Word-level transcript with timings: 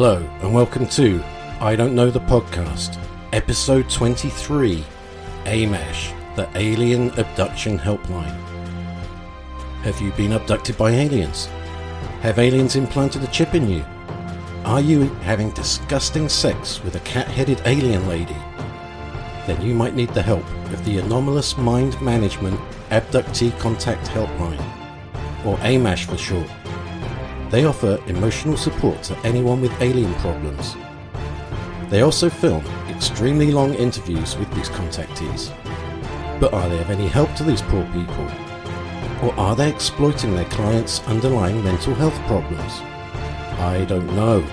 Hello, 0.00 0.18
and 0.42 0.54
welcome 0.54 0.86
to 0.90 1.20
I 1.60 1.74
Don't 1.74 1.92
Know 1.92 2.08
the 2.08 2.20
Podcast, 2.20 3.04
Episode 3.32 3.90
23 3.90 4.84
AMMACH, 5.44 6.12
the 6.36 6.48
Alien 6.54 7.10
Abduction 7.18 7.76
Helpline. 7.76 8.38
Have 9.82 10.00
you 10.00 10.12
been 10.12 10.34
abducted 10.34 10.78
by 10.78 10.92
aliens? 10.92 11.46
Have 12.20 12.38
aliens 12.38 12.76
implanted 12.76 13.24
a 13.24 13.26
chip 13.32 13.56
in 13.56 13.68
you? 13.68 13.84
Are 14.64 14.80
you 14.80 15.08
having 15.24 15.50
disgusting 15.50 16.28
sex 16.28 16.80
with 16.84 16.94
a 16.94 17.00
cat 17.00 17.26
headed 17.26 17.60
alien 17.64 18.06
lady? 18.06 18.36
Then 19.48 19.60
you 19.60 19.74
might 19.74 19.96
need 19.96 20.10
the 20.10 20.22
help 20.22 20.48
of 20.70 20.84
the 20.84 20.98
Anomalous 20.98 21.58
Mind 21.58 22.00
Management 22.00 22.60
Abductee 22.90 23.58
Contact 23.58 24.06
Helpline, 24.06 24.62
or 25.44 25.58
AMMACH 25.58 26.04
for 26.04 26.16
short. 26.16 26.48
They 27.50 27.64
offer 27.64 27.98
emotional 28.06 28.56
support 28.56 29.02
to 29.04 29.16
anyone 29.24 29.60
with 29.60 29.80
alien 29.80 30.14
problems. 30.16 30.76
They 31.88 32.02
also 32.02 32.28
film 32.28 32.64
extremely 32.88 33.50
long 33.52 33.72
interviews 33.74 34.36
with 34.36 34.52
these 34.54 34.68
contactees. 34.68 35.50
But 36.40 36.52
are 36.52 36.68
they 36.68 36.78
of 36.78 36.90
any 36.90 37.08
help 37.08 37.34
to 37.36 37.44
these 37.44 37.62
poor 37.62 37.84
people? 37.92 38.28
Or 39.22 39.34
are 39.40 39.56
they 39.56 39.70
exploiting 39.70 40.34
their 40.34 40.44
clients' 40.46 41.00
underlying 41.08 41.64
mental 41.64 41.94
health 41.94 42.18
problems? 42.26 42.80
I 43.60 43.86
don't 43.88 44.14
know. 44.14 44.44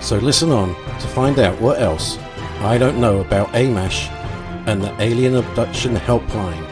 So 0.00 0.18
listen 0.18 0.50
on 0.50 0.74
to 0.74 1.06
find 1.08 1.38
out 1.38 1.60
what 1.60 1.80
else 1.80 2.18
I 2.60 2.76
don't 2.76 3.00
know 3.00 3.20
about 3.20 3.54
AMMACH 3.54 4.10
and 4.66 4.82
the 4.82 4.94
Alien 5.00 5.36
Abduction 5.36 5.96
Helpline. 5.96 6.69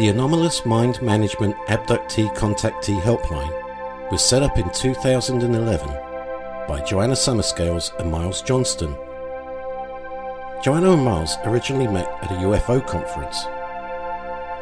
The 0.00 0.08
Anomalous 0.08 0.64
Mind 0.64 1.02
Management 1.02 1.54
Abductee 1.68 2.34
Contactee 2.34 2.98
Helpline 3.02 4.10
was 4.10 4.24
set 4.24 4.42
up 4.42 4.56
in 4.56 4.70
2011 4.70 5.88
by 6.66 6.82
Joanna 6.88 7.12
Summerscales 7.12 7.94
and 7.98 8.10
Miles 8.10 8.40
Johnston. 8.40 8.96
Joanna 10.64 10.92
and 10.92 11.04
Miles 11.04 11.36
originally 11.44 11.86
met 11.86 12.08
at 12.22 12.30
a 12.30 12.36
UFO 12.36 12.80
conference. 12.86 13.44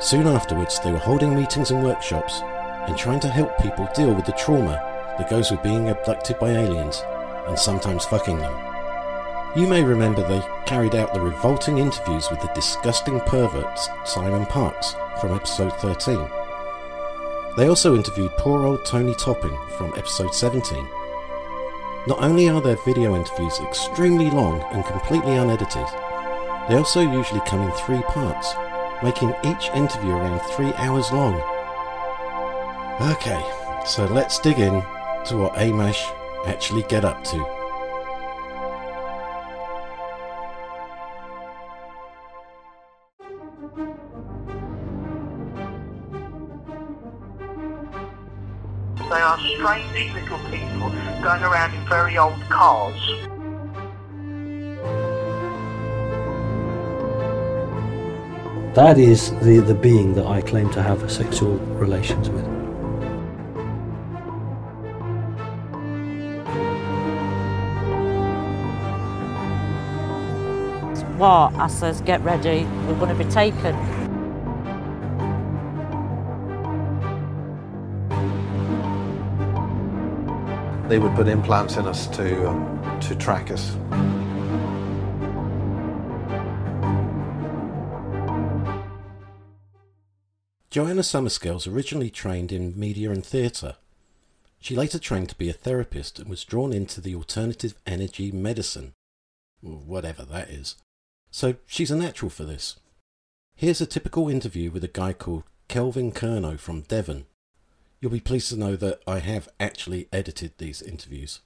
Soon 0.05 0.27
afterwards, 0.27 0.80
they 0.80 0.91
were 0.91 0.98
holding 0.98 1.36
meetings 1.36 1.70
and 1.70 1.84
workshops 1.84 2.41
and 2.89 2.98
trying 2.98 3.20
to 3.20 3.28
help 3.28 3.56
people 3.58 3.89
deal 3.95 4.12
with 4.12 4.27
the 4.27 4.33
trauma 4.33 4.83
that 5.19 5.30
goes 5.30 5.52
with 5.52 5.62
being 5.62 5.89
abducted 5.89 6.36
by 6.41 6.50
aliens 6.50 7.00
and 7.47 7.56
sometimes 7.56 8.05
fucking 8.06 8.39
them. 8.39 9.55
You 9.55 9.69
may 9.69 9.84
remember 9.84 10.27
they 10.27 10.42
carried 10.67 10.97
out 10.97 11.14
the 11.14 11.20
revolting 11.20 11.78
interviews 11.78 12.28
with 12.28 12.41
the 12.41 12.50
disgusting 12.56 13.20
pervert 13.20 13.78
Simon 14.05 14.45
Parks 14.45 14.97
from 15.20 15.34
episode 15.34 15.72
13. 15.80 16.28
They 17.56 17.69
also 17.69 17.97
interviewed 17.97 18.30
poor 18.38 18.64
old 18.64 18.84
Tony 18.84 19.14
Topping 19.14 19.56
from 19.77 19.92
episode 19.96 20.33
17. 20.33 20.79
Not 22.06 22.23
only 22.23 22.48
are 22.48 22.61
their 22.61 22.77
video 22.84 23.17
interviews 23.17 23.58
extremely 23.61 24.30
long 24.30 24.62
and 24.73 24.84
completely 24.84 25.36
unedited, 25.36 25.86
they 26.68 26.77
also 26.77 27.01
usually 27.01 27.40
come 27.46 27.62
in 27.62 27.73
three 27.73 28.02
parts, 28.02 28.55
making 29.02 29.34
each 29.45 29.68
interview 29.74 30.12
around 30.12 30.40
three 30.55 30.73
hours 30.74 31.11
long. 31.11 31.34
Okay, 33.01 33.45
so 33.84 34.07
let's 34.07 34.39
dig 34.39 34.58
in 34.58 34.83
to 35.27 35.36
what 35.36 35.55
AMMACH 35.57 35.98
actually 36.46 36.83
get 36.84 37.05
up 37.05 37.24
to. 37.24 37.58
They 49.08 49.14
are 49.14 49.39
strange 49.39 50.13
little 50.13 50.39
people 50.51 50.91
going 51.23 51.42
around 51.42 51.74
in 51.74 51.89
very 51.89 52.19
old 52.19 52.39
cars. 52.42 53.01
That 58.74 58.98
is 58.98 59.30
the, 59.41 59.61
the 59.61 59.74
being 59.74 60.13
that 60.13 60.27
I 60.27 60.42
claim 60.42 60.70
to 60.73 60.83
have 60.83 61.11
sexual 61.11 61.57
relations 61.80 62.29
with. 62.29 62.45
What? 71.17 71.55
I 71.55 71.67
says, 71.69 72.02
get 72.02 72.20
ready, 72.20 72.64
we're 72.86 72.98
going 72.98 73.17
to 73.17 73.25
be 73.25 73.29
taken. 73.30 73.98
They 80.89 80.99
would 80.99 81.15
put 81.15 81.29
implants 81.29 81.77
in 81.77 81.87
us 81.87 82.07
to 82.17 82.49
um, 82.49 83.01
to 83.01 83.15
track 83.15 83.51
us. 83.51 83.77
Joanna 90.71 91.03
Summerscales 91.03 91.71
originally 91.71 92.09
trained 92.09 92.53
in 92.53 92.79
media 92.79 93.11
and 93.11 93.25
theatre. 93.25 93.77
She 94.61 94.75
later 94.75 94.99
trained 94.99 95.29
to 95.29 95.35
be 95.35 95.51
a 95.51 95.53
therapist 95.55 96.19
and 96.19 96.29
was 96.29 96.45
drawn 96.45 96.73
into 96.73 97.01
the 97.01 97.15
alternative 97.15 97.75
energy 97.87 98.33
medicine, 98.33 98.95
whatever 99.61 100.25
that 100.25 100.49
is. 100.49 100.77
So 101.31 101.57
she's 101.67 101.91
a 101.91 101.97
natural 101.97 102.31
for 102.31 102.45
this. 102.45 102.77
Here's 103.55 103.81
a 103.81 103.87
typical 103.87 104.29
interview 104.29 104.70
with 104.70 104.85
a 104.85 104.89
guy 104.89 105.13
called 105.13 105.45
Kelvin 105.69 106.13
Kerno 106.13 106.59
from 106.59 106.83
Devon. 106.83 107.27
You'll 108.01 108.13
be 108.13 108.20
pleased 108.20 108.51
to 108.51 108.57
know 108.57 108.77
that 108.77 109.03
I 109.09 109.19
have 109.19 109.48
actually 109.59 110.07
edited 110.13 110.53
these 110.59 110.81
interviews. 110.81 111.41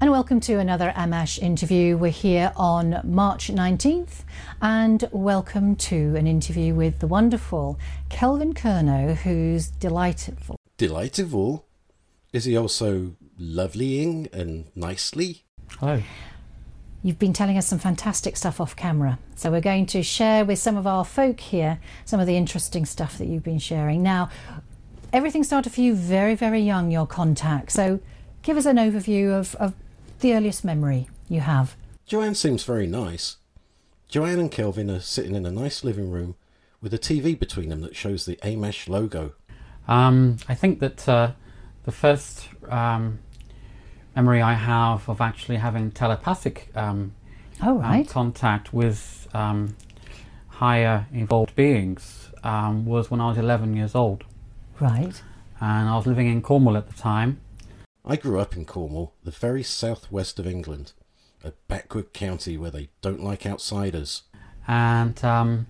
And 0.00 0.10
welcome 0.10 0.40
to 0.40 0.54
another 0.58 0.90
AMMACH 0.96 1.38
interview. 1.38 1.98
We're 1.98 2.10
here 2.10 2.50
on 2.56 3.02
March 3.04 3.48
19th, 3.48 4.24
and 4.62 5.06
welcome 5.12 5.76
to 5.76 6.16
an 6.16 6.26
interview 6.26 6.74
with 6.74 7.00
the 7.00 7.06
wonderful 7.06 7.78
Kelvin 8.08 8.54
Kerno, 8.54 9.16
who's 9.16 9.66
delightful. 9.66 10.56
Delightful? 10.78 11.66
Is 12.32 12.46
he 12.46 12.56
also 12.56 13.14
lovelying 13.38 14.30
and 14.32 14.74
nicely? 14.74 15.44
Hello. 15.72 16.02
You've 17.02 17.18
been 17.18 17.34
telling 17.34 17.58
us 17.58 17.66
some 17.66 17.78
fantastic 17.78 18.38
stuff 18.38 18.62
off 18.62 18.74
camera, 18.74 19.18
so 19.34 19.50
we're 19.50 19.60
going 19.60 19.84
to 19.86 20.02
share 20.02 20.46
with 20.46 20.58
some 20.58 20.78
of 20.78 20.86
our 20.86 21.04
folk 21.04 21.38
here 21.38 21.80
some 22.06 22.18
of 22.18 22.26
the 22.26 22.38
interesting 22.38 22.86
stuff 22.86 23.18
that 23.18 23.26
you've 23.26 23.44
been 23.44 23.58
sharing. 23.58 24.02
Now, 24.02 24.30
everything 25.12 25.44
started 25.44 25.72
for 25.72 25.80
you 25.80 25.94
very, 25.94 26.34
very 26.34 26.60
young, 26.60 26.90
your 26.90 27.06
contact, 27.06 27.72
so 27.72 28.00
give 28.42 28.56
us 28.56 28.66
an 28.66 28.76
overview 28.76 29.32
of, 29.38 29.54
of 29.56 29.74
the 30.20 30.34
earliest 30.34 30.64
memory 30.64 31.08
you 31.28 31.40
have. 31.40 31.76
Joanne 32.06 32.34
seems 32.34 32.64
very 32.64 32.86
nice. 32.86 33.36
Joanne 34.08 34.38
and 34.40 34.50
Kelvin 34.50 34.90
are 34.90 35.00
sitting 35.00 35.34
in 35.34 35.44
a 35.44 35.50
nice 35.50 35.84
living 35.84 36.10
room 36.10 36.34
with 36.80 36.94
a 36.94 36.98
TV 36.98 37.38
between 37.38 37.68
them 37.68 37.80
that 37.82 37.94
shows 37.94 38.24
the 38.24 38.38
AMMACH 38.42 38.88
logo. 38.88 39.32
Um, 39.86 40.38
I 40.48 40.54
think 40.54 40.80
that 40.80 41.08
uh, 41.08 41.32
the 41.84 41.92
first 41.92 42.48
um, 42.68 43.18
memory 44.16 44.40
I 44.40 44.54
have 44.54 45.08
of 45.08 45.20
actually 45.20 45.56
having 45.56 45.90
telepathic 45.90 46.70
um, 46.74 47.12
Oh, 47.60 47.76
um, 47.76 47.80
right. 47.80 48.08
contact 48.08 48.72
with 48.72 49.26
um, 49.34 49.76
higher 50.48 51.06
evolved 51.12 51.54
beings 51.56 52.30
um, 52.44 52.86
was 52.86 53.10
when 53.10 53.20
I 53.20 53.28
was 53.28 53.38
11 53.38 53.76
years 53.76 53.94
old. 53.94 54.24
Right. 54.80 55.22
And 55.60 55.88
I 55.88 55.96
was 55.96 56.06
living 56.06 56.28
in 56.28 56.42
Cornwall 56.42 56.76
at 56.76 56.88
the 56.88 56.94
time. 56.94 57.40
I 58.04 58.16
grew 58.16 58.38
up 58.38 58.56
in 58.56 58.64
Cornwall, 58.64 59.14
the 59.24 59.30
very 59.30 59.62
southwest 59.62 60.38
of 60.38 60.46
England, 60.46 60.92
a 61.44 61.52
backward 61.66 62.12
county 62.12 62.56
where 62.56 62.70
they 62.70 62.88
don't 63.02 63.22
like 63.22 63.44
outsiders. 63.44 64.22
And 64.66 65.22
um, 65.24 65.66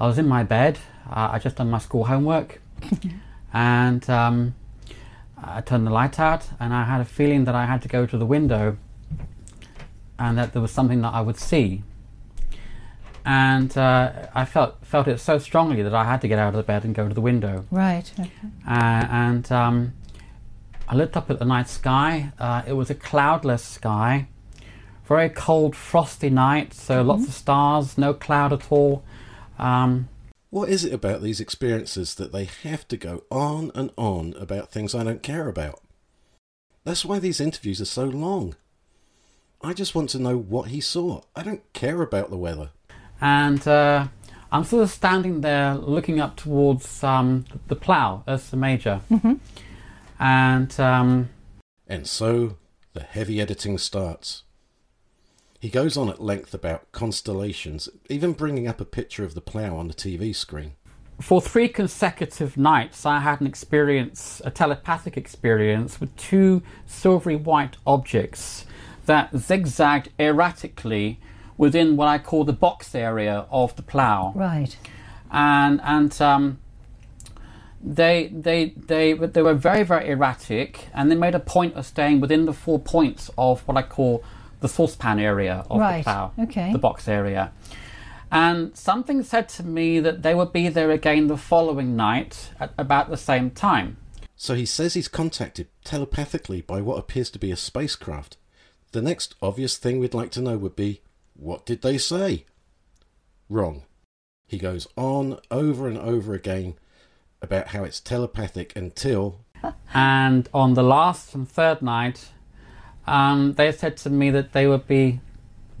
I 0.00 0.06
was 0.06 0.18
in 0.18 0.26
my 0.26 0.42
bed. 0.42 0.78
Uh, 1.08 1.30
I 1.32 1.38
just 1.38 1.56
done 1.56 1.70
my 1.70 1.78
school 1.78 2.04
homework. 2.04 2.60
and 3.52 4.08
um, 4.10 4.54
I 5.40 5.60
turned 5.60 5.86
the 5.86 5.90
light 5.90 6.18
out, 6.18 6.48
and 6.58 6.72
I 6.72 6.84
had 6.84 7.00
a 7.00 7.04
feeling 7.04 7.44
that 7.44 7.54
I 7.54 7.66
had 7.66 7.82
to 7.82 7.88
go 7.88 8.06
to 8.06 8.18
the 8.18 8.26
window 8.26 8.78
and 10.18 10.38
that 10.38 10.52
there 10.52 10.62
was 10.62 10.70
something 10.70 11.02
that 11.02 11.12
I 11.12 11.20
would 11.20 11.36
see. 11.36 11.82
And 13.26 13.76
uh, 13.76 14.28
I 14.34 14.44
felt 14.44 14.86
felt 14.86 15.08
it 15.08 15.18
so 15.18 15.38
strongly 15.38 15.82
that 15.82 15.94
I 15.94 16.04
had 16.04 16.20
to 16.20 16.28
get 16.28 16.38
out 16.38 16.48
of 16.48 16.54
the 16.54 16.62
bed 16.62 16.84
and 16.84 16.94
go 16.94 17.08
to 17.08 17.14
the 17.14 17.20
window. 17.20 17.66
Right. 17.70 18.10
Uh, 18.18 19.06
and 19.10 19.50
um, 19.50 19.92
I 20.88 20.94
looked 20.94 21.16
up 21.16 21.28
at 21.28 21.38
the 21.38 21.44
night 21.44 21.68
sky. 21.68 22.32
Uh, 22.38 22.62
it 22.66 22.74
was 22.74 22.88
a 22.88 22.94
cloudless 22.94 23.64
sky 23.64 24.28
very 25.06 25.28
cold, 25.28 25.76
frosty 25.76 26.28
night, 26.28 26.74
so 26.74 27.00
lots 27.02 27.28
of 27.28 27.34
stars, 27.34 27.96
no 27.96 28.12
cloud 28.12 28.52
at 28.52 28.70
all. 28.70 29.04
Um, 29.58 30.08
What 30.50 30.68
is 30.68 30.84
it 30.84 30.92
about 30.92 31.22
these 31.22 31.40
experiences 31.40 32.14
that 32.16 32.32
they 32.32 32.44
have 32.44 32.88
to 32.88 32.96
go 32.96 33.22
on 33.30 33.70
and 33.74 33.92
on 33.96 34.34
about 34.38 34.70
things 34.70 34.94
I 34.94 35.04
don't 35.04 35.22
care 35.22 35.48
about? 35.48 35.80
That's 36.84 37.04
why 37.04 37.18
these 37.18 37.40
interviews 37.40 37.80
are 37.80 37.86
so 37.86 38.04
long. 38.04 38.56
I 39.62 39.72
just 39.72 39.94
want 39.94 40.10
to 40.10 40.18
know 40.18 40.36
what 40.36 40.68
he 40.68 40.80
saw. 40.80 41.22
I 41.34 41.42
don't 41.42 41.72
care 41.72 42.02
about 42.02 42.30
the 42.30 42.36
weather. 42.36 42.70
And 43.20 43.66
uh, 43.66 44.08
I'm 44.52 44.64
sort 44.64 44.82
of 44.82 44.90
standing 44.90 45.40
there 45.40 45.74
looking 45.74 46.20
up 46.20 46.36
towards 46.36 47.02
um, 47.02 47.44
the 47.68 47.76
plough, 47.76 48.22
Ursa 48.28 48.56
Major. 48.56 49.00
And 50.18 50.80
um, 50.80 51.28
And 51.86 52.06
so 52.06 52.56
the 52.94 53.02
heavy 53.02 53.40
editing 53.40 53.78
starts. 53.78 54.44
He 55.60 55.68
goes 55.68 55.96
on 55.96 56.08
at 56.08 56.22
length 56.22 56.54
about 56.54 56.90
constellations, 56.92 57.88
even 58.08 58.32
bringing 58.32 58.68
up 58.68 58.80
a 58.80 58.84
picture 58.84 59.24
of 59.24 59.34
the 59.34 59.40
plough 59.40 59.76
on 59.76 59.88
the 59.88 59.94
TV 59.94 60.34
screen. 60.34 60.72
for 61.20 61.40
three 61.40 61.68
consecutive 61.68 62.56
nights, 62.56 63.06
I 63.06 63.20
had 63.20 63.40
an 63.40 63.46
experience, 63.46 64.40
a 64.44 64.50
telepathic 64.50 65.16
experience, 65.16 65.98
with 66.00 66.14
two 66.16 66.62
silvery 66.86 67.36
white 67.36 67.76
objects 67.86 68.66
that 69.06 69.36
zigzagged 69.36 70.10
erratically 70.18 71.18
within 71.58 71.96
what 71.96 72.08
I 72.08 72.18
call 72.18 72.44
the 72.44 72.52
box 72.52 72.94
area 72.94 73.46
of 73.50 73.74
the 73.76 73.82
plough. 73.82 74.32
Right. 74.34 74.76
and 75.30 75.80
and 75.82 76.20
um, 76.22 76.58
they 77.82 78.28
they 78.28 78.70
they 78.76 79.12
they 79.14 79.42
were 79.42 79.54
very 79.54 79.82
very 79.84 80.08
erratic, 80.10 80.88
and 80.94 81.10
they 81.10 81.14
made 81.14 81.34
a 81.34 81.40
point 81.40 81.74
of 81.74 81.86
staying 81.86 82.20
within 82.20 82.46
the 82.46 82.52
four 82.52 82.78
points 82.78 83.30
of 83.38 83.60
what 83.66 83.76
I 83.76 83.82
call 83.82 84.22
the 84.60 84.68
saucepan 84.68 85.18
area 85.18 85.64
of 85.70 85.80
Right, 85.80 85.98
the 85.98 86.04
plough, 86.04 86.32
okay. 86.38 86.72
the 86.72 86.78
box 86.78 87.08
area. 87.08 87.52
And 88.32 88.76
something 88.76 89.22
said 89.22 89.48
to 89.50 89.62
me 89.62 90.00
that 90.00 90.22
they 90.22 90.34
would 90.34 90.52
be 90.52 90.68
there 90.68 90.90
again 90.90 91.28
the 91.28 91.36
following 91.36 91.94
night 91.94 92.50
at 92.58 92.72
about 92.76 93.08
the 93.08 93.16
same 93.16 93.50
time. 93.50 93.98
So 94.34 94.54
he 94.54 94.66
says 94.66 94.94
he's 94.94 95.08
contacted 95.08 95.68
telepathically 95.84 96.60
by 96.60 96.80
what 96.80 96.98
appears 96.98 97.30
to 97.30 97.38
be 97.38 97.50
a 97.52 97.56
spacecraft. 97.56 98.36
The 98.92 99.00
next 99.00 99.34
obvious 99.40 99.76
thing 99.76 100.00
we'd 100.00 100.12
like 100.14 100.30
to 100.32 100.40
know 100.40 100.56
would 100.58 100.74
be 100.74 101.02
what 101.38 101.66
did 101.66 101.82
they 101.82 101.98
say? 101.98 102.44
Wrong. 103.48 103.82
He 104.46 104.58
goes 104.58 104.86
on 104.96 105.38
over 105.50 105.88
and 105.88 105.98
over 105.98 106.34
again 106.34 106.74
about 107.42 107.68
how 107.68 107.84
it's 107.84 108.00
telepathic 108.00 108.74
until 108.76 109.40
And 109.94 110.48
on 110.54 110.74
the 110.74 110.82
last 110.82 111.34
and 111.34 111.48
third 111.48 111.82
night, 111.82 112.28
um, 113.06 113.54
they 113.54 113.72
said 113.72 113.96
to 113.98 114.10
me 114.10 114.30
that 114.30 114.52
they 114.52 114.66
would 114.66 114.86
be 114.86 115.20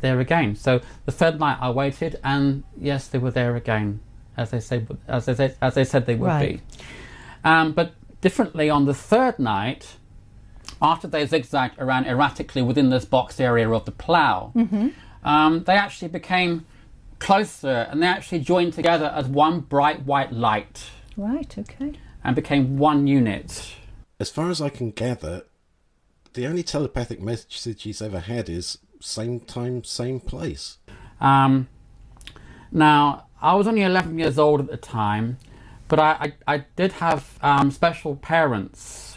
there 0.00 0.20
again. 0.20 0.56
So 0.56 0.80
the 1.04 1.12
third 1.12 1.38
night 1.40 1.58
I 1.60 1.70
waited, 1.70 2.18
and 2.22 2.64
yes, 2.76 3.08
they 3.08 3.18
were 3.18 3.30
there 3.30 3.56
again, 3.56 4.00
as 4.36 4.50
they 4.50 4.60
say, 4.60 4.84
as 5.08 5.26
they 5.26 5.34
said, 5.34 5.56
as 5.60 5.74
they 5.74 5.84
said 5.84 6.06
they 6.06 6.14
would 6.14 6.26
Right. 6.26 6.60
be. 6.72 6.78
Um, 7.44 7.72
but 7.72 7.94
differently, 8.20 8.68
on 8.70 8.84
the 8.86 8.94
third 8.94 9.38
night, 9.38 9.96
after 10.82 11.06
they 11.08 11.24
zigzagged 11.26 11.76
around 11.78 12.06
erratically 12.06 12.62
within 12.62 12.90
this 12.90 13.04
box 13.04 13.40
area 13.40 13.70
of 13.70 13.84
the 13.84 13.92
plough, 13.92 14.52
um, 15.26 15.64
they 15.64 15.74
actually 15.74 16.08
became 16.08 16.64
closer, 17.18 17.86
and 17.90 18.02
they 18.02 18.06
actually 18.06 18.38
joined 18.40 18.72
together 18.72 19.12
as 19.14 19.26
one 19.26 19.60
bright 19.60 20.04
white 20.06 20.32
light 20.32 20.84
Right. 21.16 21.52
Okay. 21.58 21.92
and 22.24 22.34
became 22.36 22.78
one 22.78 23.06
unit. 23.06 23.74
as 24.20 24.30
far 24.30 24.48
as 24.50 24.60
I 24.62 24.68
can 24.70 24.90
gather, 24.90 25.42
the 26.34 26.46
only 26.46 26.62
telepathic 26.62 27.20
message 27.20 27.82
he's 27.82 28.00
ever 28.02 28.20
had 28.20 28.48
is 28.48 28.78
same 29.00 29.40
time, 29.40 29.84
same 29.84 30.20
place. 30.20 30.78
Um, 31.20 31.68
now, 32.72 33.26
I 33.40 33.54
was 33.54 33.66
only 33.66 33.82
11 33.82 34.18
years 34.18 34.38
old 34.38 34.60
at 34.60 34.68
the 34.70 34.76
time, 34.76 35.38
but 35.88 35.98
I, 35.98 36.32
I, 36.46 36.54
I 36.56 36.64
did 36.76 36.92
have 36.92 37.38
um, 37.42 37.70
special 37.70 38.16
parents. 38.16 39.16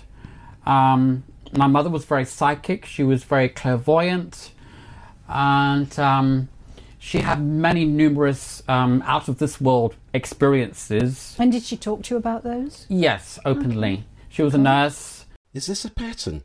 Um, 0.65 1.23
my 1.53 1.67
mother 1.67 1.89
was 1.89 2.05
very 2.05 2.25
psychic, 2.25 2.85
she 2.85 3.03
was 3.03 3.23
very 3.23 3.49
clairvoyant, 3.49 4.51
and 5.29 5.97
um, 5.99 6.49
she 6.97 7.19
had 7.19 7.41
many 7.41 7.85
numerous 7.85 8.61
um, 8.67 9.01
out 9.05 9.27
of 9.27 9.37
this 9.37 9.61
world 9.61 9.95
experiences. 10.13 11.35
And 11.39 11.51
did 11.51 11.63
she 11.63 11.77
talk 11.77 12.03
to 12.03 12.15
you 12.15 12.17
about 12.17 12.43
those? 12.43 12.85
Yes, 12.89 13.39
openly. 13.45 14.03
She 14.27 14.41
was 14.41 14.53
a 14.53 14.57
nurse. 14.57 15.25
Is 15.53 15.67
this 15.67 15.85
a 15.85 15.89
pattern? 15.89 16.43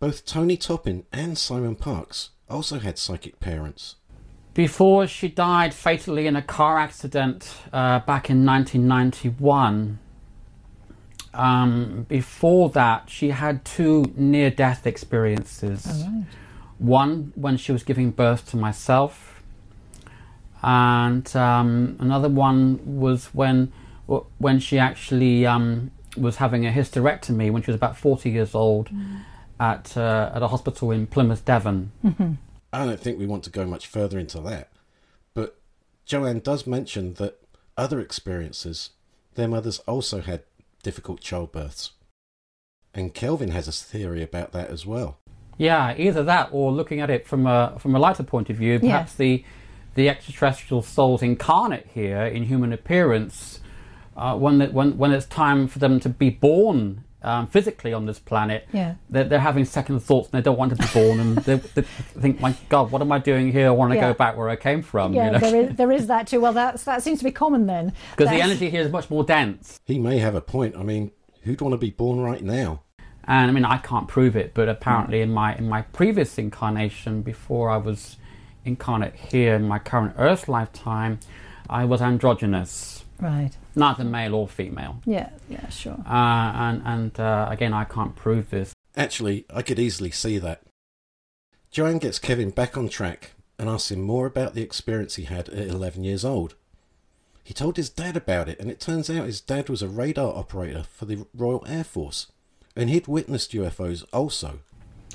Both 0.00 0.24
Tony 0.24 0.56
Topping 0.56 1.04
and 1.12 1.38
Simon 1.38 1.76
Parks 1.76 2.30
also 2.48 2.78
had 2.78 2.98
psychic 2.98 3.38
parents. 3.38 3.96
Before 4.54 5.06
she 5.06 5.28
died 5.28 5.72
fatally 5.72 6.26
in 6.26 6.36
a 6.36 6.42
car 6.42 6.78
accident 6.78 7.54
uh, 7.72 8.00
back 8.00 8.28
in 8.28 8.44
1991, 8.44 9.98
um, 11.34 12.06
before 12.08 12.68
that, 12.70 13.08
she 13.08 13.30
had 13.30 13.64
two 13.64 14.12
near 14.16 14.50
death 14.50 14.86
experiences. 14.86 15.86
Right. 15.86 16.24
One 16.82 17.32
when 17.36 17.56
she 17.56 17.72
was 17.72 17.82
giving 17.82 18.10
birth 18.10 18.50
to 18.50 18.56
myself, 18.56 19.42
and 20.62 21.34
um, 21.36 21.96
another 22.00 22.28
one 22.28 22.80
was 22.84 23.26
when 23.26 23.72
when 24.38 24.58
she 24.58 24.78
actually 24.78 25.46
um, 25.46 25.90
was 26.16 26.36
having 26.36 26.66
a 26.66 26.70
hysterectomy 26.70 27.50
when 27.50 27.62
she 27.62 27.70
was 27.70 27.76
about 27.76 27.96
40 27.96 28.30
years 28.30 28.54
old 28.54 28.90
at, 29.58 29.96
uh, 29.96 30.32
at 30.34 30.42
a 30.42 30.48
hospital 30.48 30.90
in 30.90 31.06
Plymouth, 31.06 31.44
Devon. 31.44 31.92
I 32.72 32.84
don't 32.84 33.00
think 33.00 33.18
we 33.18 33.26
want 33.26 33.44
to 33.44 33.50
go 33.50 33.64
much 33.64 33.86
further 33.86 34.18
into 34.18 34.40
that. 34.40 34.70
But 35.34 35.58
Joanne 36.04 36.40
does 36.40 36.66
mention 36.66 37.14
that 37.14 37.38
other 37.76 38.00
experiences, 38.00 38.90
their 39.34 39.48
mothers 39.48 39.78
also 39.80 40.20
had 40.20 40.42
difficult 40.82 41.20
childbirths. 41.20 41.90
And 42.94 43.14
Kelvin 43.14 43.50
has 43.50 43.68
a 43.68 43.72
theory 43.72 44.22
about 44.22 44.52
that 44.52 44.68
as 44.68 44.84
well. 44.84 45.18
Yeah, 45.58 45.94
either 45.96 46.22
that 46.24 46.48
or 46.52 46.72
looking 46.72 47.00
at 47.00 47.10
it 47.10 47.26
from 47.26 47.46
a 47.46 47.74
from 47.78 47.94
a 47.94 47.98
lighter 47.98 48.22
point 48.22 48.50
of 48.50 48.56
view, 48.56 48.78
perhaps 48.80 49.12
Yes. 49.12 49.16
the 49.16 49.44
the 49.94 50.08
extraterrestrial 50.08 50.82
souls 50.82 51.22
incarnate 51.22 51.86
here 51.92 52.22
in 52.22 52.44
human 52.44 52.72
appearance, 52.72 53.60
uh, 54.16 54.34
when, 54.36 54.58
the, 54.58 54.66
when 54.68 54.96
when 54.96 55.12
it's 55.12 55.26
time 55.26 55.68
for 55.68 55.78
them 55.78 56.00
to 56.00 56.08
be 56.08 56.30
born 56.30 57.04
um, 57.24 57.46
physically 57.46 57.92
on 57.92 58.06
this 58.06 58.18
planet, 58.18 58.66
Yeah. 58.72 58.94
they're, 59.08 59.22
they're 59.24 59.38
having 59.38 59.64
second 59.64 60.00
thoughts 60.00 60.28
and 60.32 60.38
they 60.40 60.42
don't 60.44 60.58
want 60.58 60.70
to 60.74 60.76
be 60.76 60.88
born 60.92 61.20
and 61.20 61.36
they, 61.38 61.54
they 61.56 61.82
think, 61.82 62.40
my 62.40 62.52
God, 62.68 62.90
what 62.90 63.00
am 63.00 63.12
I 63.12 63.20
doing 63.20 63.52
here? 63.52 63.68
I 63.68 63.70
want 63.70 63.92
to 63.92 63.96
Yeah. 63.96 64.08
go 64.10 64.14
back 64.14 64.36
where 64.36 64.48
I 64.48 64.56
came 64.56 64.82
from. 64.82 65.12
Yeah, 65.14 65.26
you 65.26 65.30
know? 65.32 65.38
there 65.38 65.60
is 65.60 65.76
there 65.76 65.92
is 65.92 66.06
that 66.08 66.26
too. 66.26 66.40
Well, 66.40 66.52
that's 66.54 66.82
that 66.84 67.02
seems 67.02 67.18
to 67.18 67.24
be 67.24 67.30
common 67.30 67.66
then. 67.66 67.92
Because 68.16 68.30
the 68.30 68.42
energy 68.42 68.70
here 68.70 68.80
is 68.82 68.90
much 68.90 69.08
more 69.10 69.22
dense. 69.22 69.78
He 69.84 69.98
may 70.00 70.18
have 70.18 70.34
a 70.34 70.40
point. 70.40 70.74
I 70.76 70.82
mean, 70.82 71.12
who'd 71.42 71.60
want 71.60 71.74
to 71.74 71.78
be 71.78 71.90
born 71.90 72.18
right 72.20 72.42
now? 72.42 72.80
And 73.24 73.50
I 73.50 73.52
mean 73.52 73.64
I 73.64 73.78
can't 73.78 74.08
prove 74.08 74.36
it, 74.36 74.52
but 74.54 74.68
apparently 74.68 75.20
in 75.20 75.30
my 75.32 75.56
in 75.56 75.68
my 75.68 75.82
previous 75.82 76.38
incarnation, 76.38 77.22
before 77.22 77.70
I 77.70 77.76
was 77.76 78.16
incarnate 78.64 79.14
here 79.14 79.54
in 79.54 79.66
my 79.66 79.78
current 79.78 80.14
Earth 80.18 80.48
lifetime, 80.48 81.18
I 81.68 81.84
was 81.84 82.00
androgynous, 82.02 83.04
Right. 83.20 83.50
neither 83.74 84.04
male 84.04 84.34
or 84.34 84.48
female. 84.48 85.00
Yeah. 85.04 85.30
Yeah. 85.48 85.68
Sure. 85.68 85.98
Uh, 86.06 86.52
and 86.54 86.82
and 86.84 87.20
uh, 87.20 87.46
again, 87.50 87.72
I 87.72 87.84
can't 87.84 88.14
prove 88.16 88.50
this. 88.50 88.72
Actually, 88.96 89.46
I 89.54 89.62
could 89.62 89.78
easily 89.78 90.10
see 90.10 90.38
that. 90.38 90.62
Joanne 91.70 91.98
gets 91.98 92.18
Kevin 92.18 92.50
back 92.50 92.76
on 92.76 92.88
track 92.88 93.32
and 93.58 93.68
asks 93.68 93.90
him 93.90 94.02
more 94.02 94.26
about 94.26 94.54
the 94.54 94.62
experience 94.62 95.14
he 95.14 95.24
had 95.24 95.48
at 95.48 95.68
11 95.68 96.04
years 96.04 96.24
old. 96.24 96.54
He 97.44 97.54
told 97.54 97.76
his 97.76 97.88
dad 97.90 98.16
about 98.16 98.48
it, 98.48 98.60
and 98.60 98.70
it 98.70 98.78
turns 98.80 99.08
out 99.08 99.24
his 99.26 99.40
dad 99.40 99.68
was 99.68 99.82
a 99.82 99.88
radar 99.88 100.36
operator 100.36 100.84
for 100.84 101.06
the 101.06 101.26
Royal 101.34 101.64
Air 101.66 101.84
Force, 101.84 102.30
and 102.76 102.90
he'd 102.90 103.06
witnessed 103.06 103.52
UFOs 103.52 104.04
also. 104.12 104.60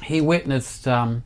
He 0.03 0.21
witnessed 0.21 0.87
um, 0.87 1.23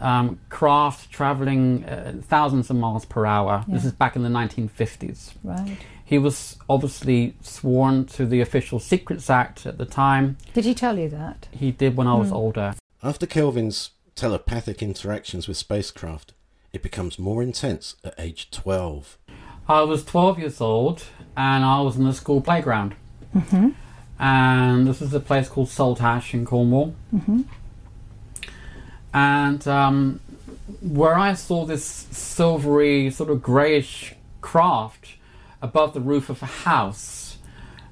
um, 0.00 0.38
craft 0.48 1.10
traveling 1.10 1.84
uh, 1.84 2.20
thousands 2.22 2.70
of 2.70 2.76
miles 2.76 3.04
per 3.04 3.26
hour. 3.26 3.64
This 3.68 3.84
is 3.84 3.92
back 3.92 4.16
in 4.16 4.22
the 4.22 4.28
1950s. 4.28 5.32
Right. 5.42 5.78
He 6.04 6.18
was 6.18 6.58
obviously 6.68 7.34
sworn 7.40 8.04
to 8.06 8.26
the 8.26 8.40
Official 8.40 8.78
Secrets 8.78 9.30
Act 9.30 9.64
at 9.64 9.78
the 9.78 9.86
time. 9.86 10.36
Did 10.52 10.64
he 10.66 10.74
tell 10.74 10.98
you 10.98 11.08
that? 11.08 11.48
He 11.50 11.70
did 11.70 11.96
when 11.96 12.06
I 12.06 12.14
was 12.14 12.30
older. 12.30 12.74
After 13.02 13.26
Kelvin's 13.26 13.90
telepathic 14.14 14.82
interactions 14.82 15.48
with 15.48 15.56
spacecraft, 15.56 16.34
it 16.72 16.82
becomes 16.82 17.18
more 17.18 17.42
intense 17.42 17.96
at 18.04 18.14
age 18.18 18.50
12. 18.50 19.18
I 19.66 19.82
was 19.82 20.04
12 20.04 20.38
years 20.38 20.60
old 20.60 21.04
and 21.36 21.64
I 21.64 21.80
was 21.80 21.96
in 21.96 22.04
the 22.04 22.12
school 22.12 22.42
playground. 22.42 22.94
And 24.18 24.86
this 24.86 25.02
is 25.02 25.12
a 25.12 25.20
place 25.20 25.48
called 25.48 25.68
Saltash 25.68 26.34
in 26.34 26.44
Cornwall. 26.44 26.94
And 29.12 29.66
um, 29.68 30.20
where 30.80 31.14
I 31.16 31.34
saw 31.34 31.64
this 31.64 31.84
silvery, 31.84 33.10
sort 33.10 33.30
of 33.30 33.42
greyish 33.42 34.14
craft 34.40 35.14
above 35.62 35.94
the 35.94 36.00
roof 36.00 36.28
of 36.30 36.42
a 36.42 36.46
house, 36.46 37.38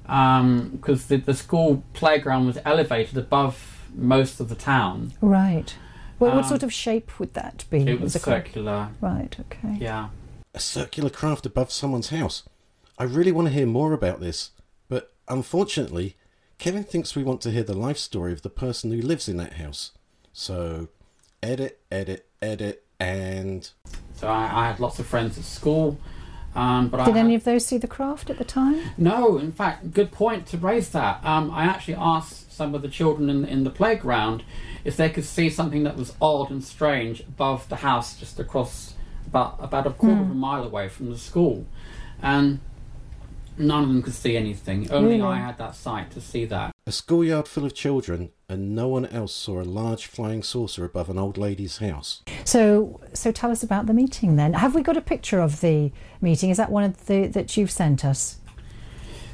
because 0.03 1.07
the, 1.07 1.17
the 1.17 1.35
school 1.35 1.83
playground 1.93 2.47
was 2.47 2.59
elevated 2.65 3.17
above 3.17 3.81
most 3.95 4.41
of 4.41 4.49
the 4.49 4.55
town. 4.55 5.13
Right. 5.21 5.75
What, 6.19 6.35
what 6.35 6.45
Um, 6.45 6.49
sort 6.49 6.63
of 6.63 6.73
shape 6.73 7.19
would 7.19 7.35
that 7.35 7.65
be? 7.71 7.79
It 7.83 8.01
was 8.01 8.15
as 8.17 8.23
a 8.23 8.25
craft? 8.25 8.47
circular. 8.49 8.89
Right. 9.01 9.35
Okay. 9.41 9.77
Yeah. 9.81 10.09
A 10.55 10.61
circular 10.61 11.11
craft 11.11 11.47
above 11.47 11.73
someone's 11.73 12.11
house. 12.11 12.43
I 12.99 13.05
really 13.05 13.33
want 13.33 13.49
to 13.49 13.55
hear 13.55 13.67
more 13.67 13.93
about 13.93 14.21
this, 14.21 14.51
but 14.57 14.62
unfortunately, 15.33 16.17
Kevin 16.59 16.85
thinks 16.85 17.17
we 17.17 17.25
want 17.25 17.41
to 17.43 17.51
hear 17.51 17.63
the 17.65 17.75
life 17.77 17.99
story 17.99 18.33
of 18.33 18.43
the 18.43 18.51
person 18.51 18.93
who 18.93 19.01
lives 19.01 19.29
in 19.29 19.37
that 19.39 19.55
house. 19.55 19.93
So, 20.33 20.89
edit, 21.43 21.81
edit, 21.91 22.27
edit, 22.41 22.85
and. 23.01 23.69
So 24.15 24.29
I, 24.29 24.43
I 24.63 24.67
had 24.69 24.79
lots 24.79 24.99
of 24.99 25.07
friends 25.07 25.37
at 25.39 25.45
school, 25.45 25.99
um, 26.55 26.89
but 26.89 27.05
Did 27.05 27.17
I 27.17 27.21
any 27.21 27.33
had- 27.33 27.41
of 27.41 27.45
those 27.45 27.67
see 27.67 27.79
the 27.79 27.89
craft 27.89 28.31
at 28.31 28.39
the 28.39 28.45
time? 28.45 28.81
No, 28.97 29.39
in 29.39 29.51
fact, 29.53 29.93
good 29.93 30.13
point 30.13 30.47
to 30.49 30.57
raise 30.59 30.91
that. 30.91 31.25
Um, 31.25 31.51
I 31.51 31.65
actually 31.65 31.95
asked 31.97 32.53
some 32.53 32.75
of 32.75 32.83
the 32.83 32.89
children 32.89 33.29
in, 33.31 33.45
in 33.45 33.65
the 33.65 33.71
playground 33.71 34.45
if 34.85 34.97
they 34.97 35.09
could 35.09 35.25
see 35.25 35.49
something 35.49 35.83
that 35.85 35.97
was 35.97 36.13
odd 36.21 36.51
and 36.51 36.63
strange 36.63 37.21
above 37.21 37.69
the 37.69 37.77
house, 37.77 38.17
just 38.19 38.39
across 38.39 38.95
about 39.27 39.57
about 39.61 39.87
a 39.87 39.91
quarter 39.91 40.21
of 40.21 40.31
a 40.31 40.35
mile 40.35 40.63
away 40.65 40.89
from 40.89 41.09
the 41.11 41.17
school, 41.19 41.65
and 42.21 42.61
none 43.57 43.83
of 43.83 43.89
them 43.89 44.03
could 44.03 44.15
see 44.15 44.37
anything. 44.37 44.91
Only 44.91 45.17
Really? 45.17 45.23
I 45.23 45.37
had 45.39 45.59
that 45.59 45.75
sight 45.75 46.11
to 46.13 46.21
see 46.21 46.45
that. 46.47 46.73
A 46.87 46.93
schoolyard 46.93 47.47
full 47.47 47.65
of 47.65 47.75
children, 47.75 48.31
and 48.49 48.75
no 48.75 48.89
one 48.89 49.07
else 49.07 49.33
saw 49.33 49.61
a 49.61 49.65
large 49.65 50.07
flying 50.07 50.43
saucer 50.43 50.85
above 50.85 51.09
an 51.09 51.19
old 51.19 51.39
lady's 51.39 51.79
house. 51.79 52.23
So, 52.45 53.01
so 53.13 53.31
tell 53.31 53.51
us 53.51 53.63
about 53.63 53.87
the 53.87 53.95
meeting 53.95 54.37
then. 54.37 54.55
Have 54.55 54.75
we 54.75 54.83
got 54.83 54.97
a 54.97 55.03
picture 55.03 55.41
of 55.41 55.61
the 55.61 55.93
meeting? 56.21 56.51
Is 56.51 56.57
that 56.57 56.71
one 56.71 56.85
of 56.85 57.07
the 57.07 57.29
that 57.29 57.57
you've 57.57 57.71
sent 57.71 58.05
us? 58.05 58.39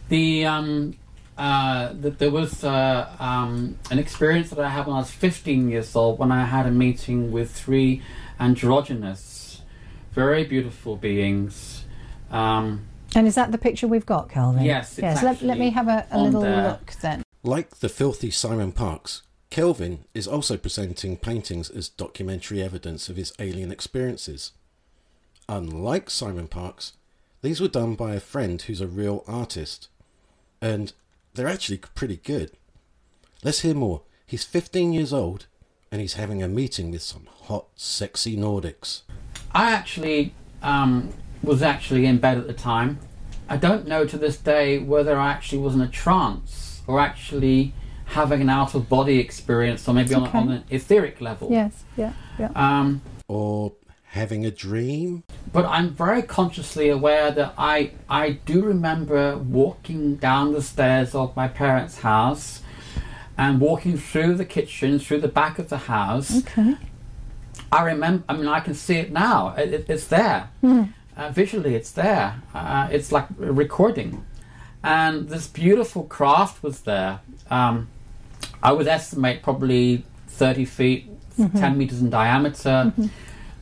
The 0.09 0.45
um, 0.47 0.97
uh, 1.37 1.95
th- 1.95 2.19
there 2.19 2.31
was 2.31 2.65
uh, 2.65 3.09
um, 3.21 3.79
an 3.91 3.99
experience 3.99 4.51
that 4.51 4.59
I 4.59 4.69
had 4.69 4.87
when 4.87 4.97
I 4.97 4.99
was 4.99 5.11
15 5.11 5.71
years 5.71 5.95
old 5.95 6.19
when 6.19 6.33
I 6.33 6.45
had 6.45 6.67
a 6.67 6.71
meeting 6.71 7.31
with 7.31 7.53
three 7.53 8.03
androgynous, 8.41 9.63
very 10.13 10.45
beautiful 10.45 10.97
beings. 10.97 11.85
Um, 12.31 12.88
And 13.15 13.27
is 13.27 13.35
that 13.37 13.53
the 13.53 13.59
picture 13.59 13.88
we've 13.88 14.07
got, 14.07 14.29
Calvin? 14.29 14.65
Yes, 14.65 14.93
it's 14.93 15.03
Yes. 15.03 15.23
Let, 15.23 15.43
let 15.43 15.59
me 15.59 15.71
have 15.71 15.88
a, 15.88 16.07
a 16.11 16.23
little 16.23 16.43
there. 16.43 16.62
look 16.62 16.93
then. 17.00 17.23
Like 17.43 17.79
the 17.79 17.88
filthy 17.88 18.31
Simon 18.31 18.73
Parks, 18.73 19.23
Kelvin 19.50 20.05
is 20.12 20.29
also 20.29 20.57
presenting 20.57 21.17
paintings 21.17 21.71
as 21.71 21.88
documentary 21.88 22.62
evidence 22.62 23.09
of 23.09 23.17
his 23.17 23.33
alien 23.38 23.73
experiences. 23.73 24.53
Unlike 25.49 26.11
Simon 26.11 26.49
Parks, 26.49 26.93
these 27.41 27.61
were 27.61 27.69
done 27.69 27.95
by 27.95 28.15
a 28.15 28.21
friend 28.21 28.61
who's 28.61 28.81
a 28.81 28.87
real 28.87 29.25
artist, 29.27 29.88
and 30.61 30.93
they're 31.35 31.49
actually 31.49 31.79
pretty 31.79 32.17
good. 32.17 32.50
Let's 33.43 33.61
hear 33.61 33.75
more. 33.75 34.03
He's 34.27 34.45
15 34.45 34.93
years 34.93 35.12
old, 35.12 35.47
and 35.91 36.00
he's 36.00 36.15
having 36.15 36.43
a 36.43 36.49
meeting 36.49 36.91
with 36.91 37.03
some 37.03 37.29
hot, 37.45 37.67
sexy 37.77 38.37
Nordics. 38.37 39.03
I 39.53 39.71
actually 39.71 40.35
um, 40.62 41.15
was 41.42 41.62
actually 41.62 42.07
in 42.07 42.18
bed 42.18 42.38
at 42.38 42.47
the 42.47 42.52
time. 42.52 42.99
I 43.49 43.57
don't 43.57 43.87
know 43.87 44.04
to 44.04 44.18
this 44.18 44.37
day 44.37 44.78
whether 44.78 45.18
I 45.18 45.30
actually 45.30 45.59
was 45.62 45.75
in 45.75 45.80
a 45.80 45.88
trance 45.88 46.83
or 46.87 47.00
actually 47.00 47.73
having 48.07 48.40
an 48.40 48.49
out 48.50 48.75
of 48.75 48.88
body 48.88 49.18
experience 49.18 49.87
or 49.88 49.95
maybe 49.95 50.14
on, 50.14 50.25
Okay. 50.28 50.38
on 50.38 50.50
an 50.50 50.64
etheric 50.71 51.21
level. 51.21 51.49
Yes. 51.50 51.85
Yeah. 51.97 52.12
Yeah. 52.38 52.50
Um, 52.54 53.00
Or 53.28 53.73
having 54.12 54.45
a 54.47 54.50
dream? 54.50 55.23
but 55.52 55.64
I'm 55.66 55.90
very 55.90 56.23
consciously 56.23 56.88
aware 56.90 57.30
that 57.30 57.54
I 57.57 57.92
I 58.09 58.30
do 58.45 58.62
remember 58.62 59.38
walking 59.38 60.16
down 60.16 60.52
the 60.52 60.62
stairs 60.62 61.14
of 61.14 61.35
my 61.37 61.49
parents' 61.49 61.99
house 62.00 62.61
and 63.38 63.61
walking 63.61 63.97
through 63.97 64.35
the 64.35 64.45
kitchen, 64.45 64.99
through 64.99 65.21
the 65.21 65.28
back 65.28 65.59
of 65.59 65.68
the 65.68 65.78
house. 65.78 66.38
Okay. 66.38 66.76
I 67.71 67.83
remember. 67.85 68.25
I 68.28 68.37
mean, 68.37 68.49
I 68.49 68.61
can 68.61 68.75
see 68.75 68.97
it 68.97 69.12
now. 69.12 69.54
It, 69.57 69.73
it, 69.75 69.87
it's 69.90 70.07
there. 70.07 70.49
Uh, 71.19 71.31
visually, 71.31 71.75
it's 71.75 71.91
there. 71.93 72.41
Uh, 72.55 72.89
it's 72.93 73.11
like 73.13 73.27
a 73.43 73.53
recording, 73.53 74.25
and 74.85 75.29
this 75.29 75.49
beautiful 75.49 76.05
craft 76.05 76.63
was 76.63 76.83
there. 76.83 77.21
Um, 77.51 77.89
I 78.63 78.71
would 78.73 78.87
estimate 78.87 79.43
probably 79.43 80.05
thirty 80.29 80.65
feet, 80.65 81.11
ten 81.57 81.77
meters 81.77 82.01
in 82.01 82.11
diameter. 82.11 82.93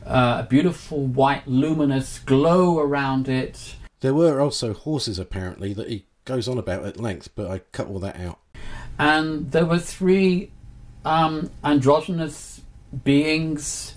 Uh, 0.05 0.43
a 0.45 0.47
beautiful 0.49 1.05
white 1.05 1.47
luminous 1.47 2.19
glow 2.19 2.79
around 2.79 3.27
it. 3.27 3.75
There 4.01 4.13
were 4.13 4.39
also 4.39 4.73
horses, 4.73 5.17
apparently, 5.19 5.73
that 5.73 5.89
he 5.89 6.05
goes 6.25 6.47
on 6.47 6.57
about 6.59 6.85
at 6.85 6.97
length, 6.99 7.29
but 7.35 7.47
I 7.49 7.59
cut 7.71 7.87
all 7.87 7.99
that 7.99 8.17
out. 8.19 8.39
and 8.99 9.51
there 9.51 9.65
were 9.65 9.79
three 9.79 10.51
um, 11.03 11.49
androgynous 11.63 12.61
beings 13.03 13.95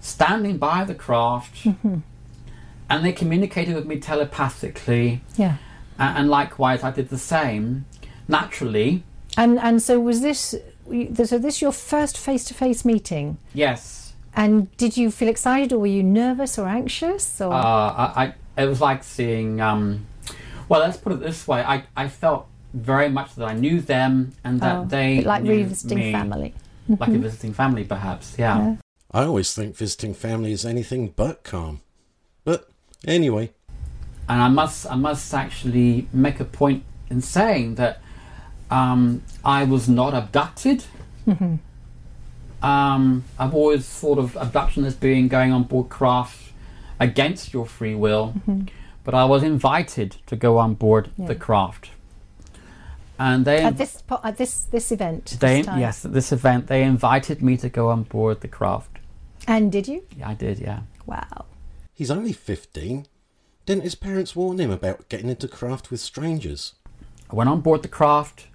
standing 0.00 0.56
by 0.58 0.84
the 0.84 0.94
craft, 0.94 1.66
and 2.92 3.04
they 3.04 3.12
communicated 3.12 3.74
with 3.74 3.86
me 3.86 3.96
telepathically, 3.98 5.20
Yeah. 5.36 5.56
a- 5.98 6.02
and 6.18 6.28
likewise 6.28 6.82
I 6.84 6.90
did 6.90 7.08
the 7.08 7.18
same 7.18 7.84
naturally. 8.28 9.02
And 9.36 9.58
and 9.58 9.80
so 9.82 9.98
was 9.98 10.20
this 10.20 10.54
so 11.30 11.38
this 11.38 11.62
your 11.62 11.72
first 11.72 12.18
face 12.18 12.44
to 12.48 12.54
face 12.54 12.84
meeting? 12.84 13.38
Yes, 13.54 14.12
And 14.34 14.52
did 14.82 14.96
you 14.96 15.10
feel 15.10 15.28
excited, 15.28 15.72
or 15.74 15.78
were 15.80 15.94
you 15.98 16.02
nervous 16.02 16.58
or 16.58 16.66
anxious? 16.66 17.40
Or 17.40 17.52
uh, 17.52 17.88
I, 18.04 18.34
I 18.56 18.62
it 18.62 18.66
was 18.72 18.80
like 18.80 19.02
seeing. 19.04 19.60
Um, 19.60 20.06
well, 20.68 20.80
let's 20.80 20.96
put 21.04 21.12
it 21.12 21.20
this 21.20 21.46
way: 21.50 21.60
I, 21.74 21.84
I 21.96 22.08
felt 22.08 22.46
very 22.72 23.08
much 23.18 23.34
that 23.36 23.46
I 23.52 23.54
knew 23.54 23.80
them, 23.94 24.32
and 24.44 24.60
that 24.60 24.76
Oh, 24.78 24.84
they 24.86 25.20
like 25.22 25.42
knew 25.42 25.50
revisiting 25.52 25.98
me, 25.98 26.12
family? 26.12 26.50
like 26.88 27.10
a 27.10 27.18
visiting 27.28 27.52
family, 27.54 27.84
perhaps. 27.84 28.26
yeah. 28.38 28.58
Yeah. 28.58 28.76
I 29.12 29.24
always 29.24 29.52
think 29.54 29.76
visiting 29.76 30.14
family 30.14 30.52
is 30.52 30.64
anything 30.64 31.12
but 31.22 31.44
calm. 31.44 31.80
But 33.04 33.12
anyway, 33.14 33.50
and 34.28 34.40
I 34.40 34.48
must 34.48 34.86
I 34.90 34.94
must 34.94 35.32
actually 35.34 36.06
make 36.12 36.40
a 36.40 36.44
point 36.44 36.84
in 37.10 37.20
saying 37.20 37.74
that 37.76 38.00
um, 38.70 39.22
I 39.44 39.64
was 39.64 39.88
not 39.88 40.14
abducted. 40.14 40.84
Um, 42.62 43.24
I've 43.38 43.54
always 43.54 43.88
thought 43.88 44.18
of 44.18 44.36
abduction 44.36 44.84
as 44.84 44.94
being 44.94 45.26
going 45.28 45.52
on 45.52 45.64
board 45.64 45.88
craft 45.88 46.52
against 47.00 47.52
your 47.52 47.66
free 47.66 47.94
will, 47.96 48.34
but 49.02 49.14
I 49.14 49.24
was 49.24 49.42
invited 49.42 50.16
to 50.26 50.36
go 50.36 50.58
on 50.58 50.74
board 50.74 51.10
the 51.18 51.34
craft, 51.34 51.90
and 53.18 53.44
they 53.44 53.62
At 53.64 53.78
this 53.78 54.00
po- 54.02 54.20
at 54.22 54.36
this 54.38 54.64
this 54.70 54.92
event. 54.92 55.36
they 55.40 55.58
this 55.58 55.66
time. 55.66 55.80
yes 55.80 56.04
at 56.04 56.12
this 56.12 56.30
event 56.30 56.68
they 56.68 56.84
invited 56.84 57.42
me 57.42 57.56
to 57.56 57.68
go 57.68 57.88
on 57.88 58.04
board 58.04 58.40
the 58.42 58.48
craft. 58.48 58.98
And 59.48 59.72
did 59.72 59.88
you? 59.88 60.04
Yeah, 60.16 60.28
I 60.28 60.34
did. 60.34 60.60
Yeah. 60.60 60.80
Wow. 61.04 61.46
He's 61.94 62.10
only 62.10 62.32
15. 62.32 63.06
Didn't 63.66 63.84
his 63.84 63.94
parents 63.94 64.34
warn 64.34 64.58
him 64.58 64.70
about 64.70 65.08
getting 65.08 65.28
into 65.28 65.46
craft 65.48 65.90
with 65.90 66.00
strangers? 66.00 66.74
I 67.30 67.34
went 67.36 67.48
on 67.48 67.60
board 67.60 67.82
the 67.82 67.88
craft. 67.88 68.46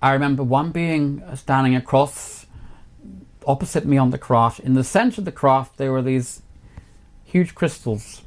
I 0.00 0.12
remember 0.12 0.42
one 0.44 0.70
being 0.70 1.22
standing 1.34 1.74
across 1.74 2.46
opposite 3.46 3.86
me 3.86 3.96
on 3.96 4.10
the 4.10 4.18
craft. 4.18 4.60
In 4.60 4.74
the 4.74 4.84
center 4.84 5.20
of 5.20 5.24
the 5.24 5.32
craft, 5.32 5.78
there 5.78 5.90
were 5.90 6.02
these 6.02 6.42
huge 7.24 7.54
crystals. 7.54 8.22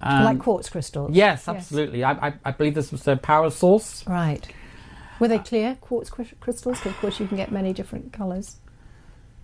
Um, 0.00 0.24
like 0.24 0.38
quartz 0.38 0.68
crystals. 0.68 1.12
Yes, 1.14 1.48
absolutely. 1.48 2.04
I, 2.04 2.28
I, 2.28 2.34
I 2.44 2.50
believe 2.50 2.74
this 2.74 2.92
was 2.92 3.02
their 3.04 3.16
power 3.16 3.50
source. 3.50 4.06
Right. 4.06 4.46
Were 5.18 5.28
they 5.28 5.38
clear 5.38 5.76
quartz 5.80 6.10
crystals? 6.10 6.38
crystals? 6.40 6.78
'Cause 6.80 6.92
of 6.92 6.98
course, 6.98 7.18
you 7.18 7.26
can 7.26 7.38
get 7.38 7.50
many 7.50 7.72
different 7.72 8.12
colours. 8.12 8.56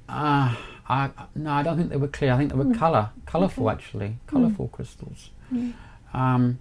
Uh, 0.08 0.54
I, 0.92 1.10
no, 1.34 1.50
I 1.50 1.62
don't 1.62 1.76
think 1.76 1.90
they 1.90 1.96
were 1.96 2.08
clear. 2.08 2.32
I 2.32 2.36
think 2.36 2.50
they 2.50 2.58
were 2.58 2.74
color, 2.74 3.10
colorful 3.26 3.70
actually, 3.70 4.18
colorful 4.26 4.68
crystals. 4.68 5.30
Um, 6.12 6.58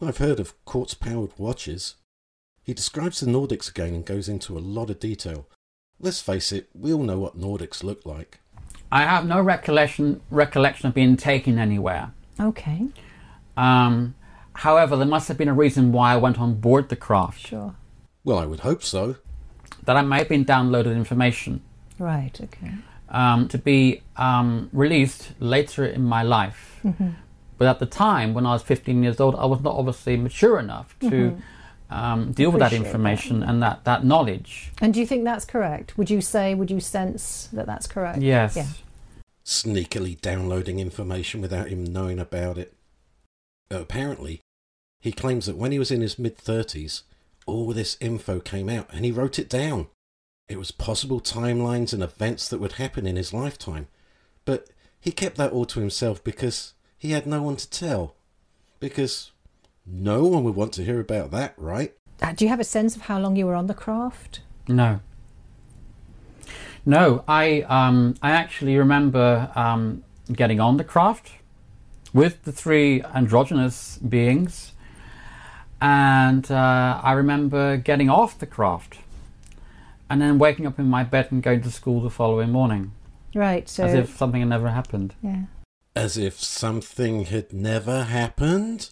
I've 0.00 0.18
heard 0.18 0.38
of 0.40 0.54
quartz 0.64 0.94
powered 0.94 1.32
watches. 1.38 1.96
He 2.62 2.72
describes 2.72 3.20
the 3.20 3.26
Nordics 3.26 3.68
again 3.68 3.94
and 3.94 4.04
goes 4.04 4.28
into 4.28 4.56
a 4.56 4.60
lot 4.60 4.90
of 4.90 5.00
detail. 5.00 5.48
Let's 6.00 6.20
face 6.20 6.52
it, 6.52 6.68
we 6.74 6.92
all 6.92 7.02
know 7.02 7.18
what 7.18 7.38
Nordics 7.38 7.82
look 7.82 8.06
like. 8.06 8.40
I 8.92 9.02
have 9.02 9.26
no 9.26 9.40
recollection 9.40 10.20
recollection 10.30 10.88
of 10.88 10.94
being 10.94 11.16
taken 11.16 11.58
anywhere. 11.58 12.12
Okay. 12.38 12.86
Um, 13.56 14.14
however, 14.54 14.96
there 14.96 15.06
must 15.06 15.28
have 15.28 15.38
been 15.38 15.48
a 15.48 15.54
reason 15.54 15.92
why 15.92 16.12
I 16.12 16.16
went 16.16 16.38
on 16.38 16.54
board 16.54 16.88
the 16.88 16.96
craft. 16.96 17.46
Sure. 17.48 17.74
Well, 18.22 18.38
I 18.38 18.46
would 18.46 18.60
hope 18.60 18.82
so. 18.82 19.16
That 19.84 19.96
I 19.96 20.02
may 20.02 20.18
have 20.18 20.28
been 20.28 20.44
downloaded 20.44 20.96
information 20.96 21.60
Right. 21.98 22.38
Okay. 22.40 22.72
Um, 23.14 23.48
to 23.48 23.58
be 23.58 24.02
um, 24.16 24.68
released 24.72 25.32
later 25.38 25.86
in 25.86 26.04
my 26.04 26.22
life. 26.22 26.80
But 27.56 27.68
at 27.68 27.78
the 27.78 27.86
time, 27.86 28.34
when 28.34 28.44
I 28.44 28.52
was 28.52 28.62
15 28.62 29.02
years 29.02 29.20
old, 29.20 29.36
I 29.36 29.46
was 29.46 29.60
not 29.60 29.76
obviously 29.76 30.16
mature 30.16 30.58
enough 30.58 30.98
to 30.98 31.38
um, 31.88 32.32
deal 32.32 32.50
with 32.50 32.58
that 32.58 32.66
Appreciate 32.66 32.78
that. 32.80 32.86
information 32.86 33.42
and 33.44 33.62
that, 33.62 33.84
that 33.84 34.04
knowledge. 34.04 34.72
And 34.80 34.92
do 34.92 34.98
you 34.98 35.06
think 35.06 35.24
that's 35.24 35.44
correct? 35.44 35.96
Would 35.96 36.10
you 36.10 36.20
say? 36.20 36.54
Would 36.54 36.70
you 36.70 36.80
sense 36.80 37.48
that 37.52 37.66
that's 37.66 37.86
correct? 37.86 38.20
Yes. 38.20 38.56
Yeah. 38.56 38.66
Sneakily 39.44 40.20
downloading 40.20 40.80
information 40.80 41.40
without 41.40 41.68
him 41.68 41.84
knowing 41.84 42.18
about 42.18 42.58
it. 42.58 42.74
Apparently, 43.70 44.40
he 45.00 45.12
claims 45.12 45.46
that 45.46 45.56
when 45.56 45.70
he 45.70 45.78
was 45.78 45.92
in 45.92 46.00
his 46.00 46.18
mid 46.18 46.36
30s, 46.36 47.02
all 47.46 47.72
this 47.72 47.96
info 48.00 48.40
came 48.40 48.68
out 48.68 48.88
and 48.92 49.04
he 49.04 49.12
wrote 49.12 49.38
it 49.38 49.48
down. 49.48 49.86
It 50.48 50.58
was 50.58 50.70
possible 50.70 51.20
timelines 51.20 51.92
and 51.94 52.02
events 52.02 52.48
that 52.48 52.60
would 52.60 52.72
happen 52.72 53.06
in 53.06 53.16
his 53.16 53.32
lifetime. 53.32 53.88
But 54.44 54.68
he 55.00 55.10
kept 55.10 55.36
that 55.36 55.52
all 55.52 55.64
to 55.66 55.80
himself 55.80 56.22
because 56.22 56.74
he 56.98 57.12
had 57.12 57.26
no 57.26 57.42
one 57.42 57.56
to 57.56 57.70
tell. 57.70 58.14
Because 58.78 59.32
no 59.86 60.24
one 60.24 60.44
would 60.44 60.54
want 60.54 60.72
to 60.74 60.84
hear 60.84 61.00
about 61.00 61.30
that, 61.30 61.54
right? 61.56 61.94
Uh, 62.20 62.32
Do 62.32 62.44
you 62.44 62.50
have 62.50 62.60
a 62.60 62.64
sense 62.64 62.94
of 62.94 63.02
how 63.02 63.18
long 63.18 63.36
you 63.36 63.46
were 63.46 63.54
on 63.54 63.66
the 63.68 63.74
craft? 63.74 64.40
No. 64.68 65.00
No, 66.86 67.24
I 67.26 67.62
um, 67.62 68.14
I 68.20 68.32
actually 68.32 68.76
remember 68.76 69.50
um, 69.54 70.04
getting 70.30 70.60
on 70.60 70.76
the 70.76 70.84
craft 70.84 71.32
with 72.12 72.42
the 72.42 72.52
three 72.52 73.02
androgynous 73.02 73.96
beings, 73.96 74.72
and 75.80 76.50
uh, 76.50 77.00
I 77.02 77.12
remember 77.12 77.78
getting 77.78 78.10
off 78.10 78.38
the 78.38 78.46
craft, 78.46 78.98
and 80.14 80.22
then 80.22 80.38
waking 80.38 80.64
up 80.64 80.78
in 80.78 80.86
my 80.88 81.02
bed 81.02 81.26
and 81.32 81.42
going 81.42 81.60
to 81.60 81.70
school 81.72 82.00
the 82.00 82.08
following 82.08 82.50
morning, 82.50 82.92
Right, 83.34 83.68
so 83.68 83.84
as 83.84 83.94
if 83.94 84.16
something 84.16 84.40
had 84.42 84.48
never 84.48 84.70
happened. 84.70 85.16
yeah. 85.20 85.46
As 85.96 86.16
if 86.16 86.38
something 86.40 87.24
had 87.24 87.52
never 87.52 88.04
happened? 88.04 88.90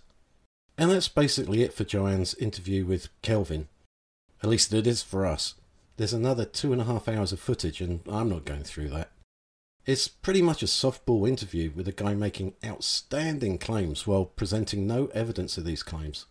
And 0.76 0.90
that's 0.90 1.06
basically 1.06 1.62
it 1.62 1.72
for 1.72 1.84
Joanne's 1.84 2.34
interview 2.34 2.84
with 2.84 3.08
Kelvin. 3.22 3.68
At 4.42 4.50
least 4.50 4.72
it 4.74 4.84
is 4.84 5.00
for 5.04 5.24
us. 5.24 5.54
There's 5.96 6.12
another 6.12 6.44
two 6.44 6.72
and 6.72 6.80
a 6.80 6.86
half 6.86 7.06
hours 7.06 7.30
of 7.30 7.38
footage, 7.38 7.80
and 7.80 8.00
I'm 8.10 8.28
not 8.28 8.44
going 8.44 8.64
through 8.64 8.88
that. 8.88 9.12
It's 9.86 10.08
pretty 10.08 10.42
much 10.42 10.64
a 10.64 10.66
softball 10.66 11.28
interview 11.28 11.70
with 11.72 11.86
a 11.86 11.92
guy 11.92 12.14
making 12.14 12.54
outstanding 12.64 13.58
claims 13.58 14.08
while 14.08 14.24
presenting 14.24 14.88
no 14.88 15.06
evidence 15.14 15.56
of 15.56 15.64
these 15.64 15.84
claims. 15.84 16.26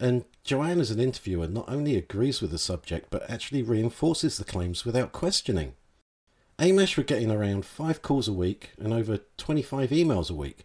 And 0.00 0.24
Joanne, 0.44 0.80
as 0.80 0.90
an 0.90 0.98
interviewer, 0.98 1.46
not 1.46 1.68
only 1.68 1.94
agrees 1.94 2.40
with 2.40 2.50
the 2.50 2.58
subject, 2.58 3.08
but 3.10 3.28
actually 3.28 3.62
reinforces 3.62 4.38
the 4.38 4.44
claims 4.44 4.86
without 4.86 5.12
questioning. 5.12 5.74
AMMACH 6.58 6.96
were 6.96 7.02
getting 7.02 7.30
around 7.30 7.66
five 7.66 8.00
calls 8.00 8.26
a 8.26 8.32
week 8.32 8.70
and 8.78 8.94
over 8.94 9.18
25 9.36 9.90
emails 9.90 10.30
a 10.30 10.34
week. 10.34 10.64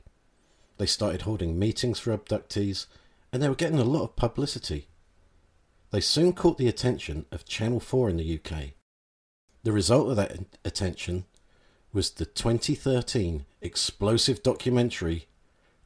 They 0.77 0.85
started 0.85 1.23
holding 1.23 1.59
meetings 1.59 1.99
for 1.99 2.17
abductees, 2.17 2.85
and 3.33 3.43
they 3.43 3.49
were 3.49 3.55
getting 3.55 3.79
a 3.79 3.83
lot 3.83 4.03
of 4.03 4.15
publicity. 4.15 4.87
They 5.91 6.01
soon 6.01 6.31
caught 6.31 6.57
the 6.57 6.69
attention 6.69 7.25
of 7.29 7.45
Channel 7.45 7.81
4 7.81 8.09
in 8.09 8.17
the 8.17 8.39
UK. 8.39 8.71
The 9.63 9.73
result 9.73 10.09
of 10.09 10.15
that 10.15 10.37
attention 10.63 11.25
was 11.91 12.11
the 12.11 12.25
2013 12.25 13.45
explosive 13.61 14.43
documentary 14.43 15.27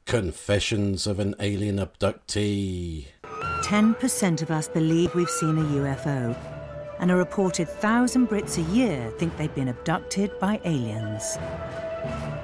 Confessions 0.10 1.06
of 1.06 1.20
an 1.20 1.36
Alien 1.39 1.77
Abductee. 1.77 3.06
10% 3.63 4.41
of 4.41 4.51
us 4.51 4.67
believe 4.67 5.13
we've 5.15 5.29
seen 5.29 5.58
a 5.58 5.62
UFO, 5.62 6.36
and 7.00 7.12
a 7.12 7.15
reported 7.15 7.69
thousand 7.69 8.27
Brits 8.27 8.58
a 8.58 8.72
year 8.74 9.12
think 9.17 9.36
they've 9.38 9.53
been 9.55 9.69
abducted 9.69 10.38
by 10.39 10.60
aliens. 10.65 11.38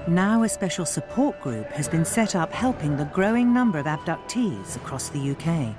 Now, 0.08 0.44
a 0.44 0.50
special 0.50 0.86
support 0.86 1.42
group 1.42 1.68
has 1.72 1.88
been 1.88 2.06
set 2.06 2.36
up 2.36 2.52
helping 2.52 2.96
the 2.96 3.06
growing 3.06 3.54
number 3.54 3.80
of 3.80 3.88
abductees 3.88 4.76
across 4.76 5.10
the 5.10 5.32
UK. 5.32 5.76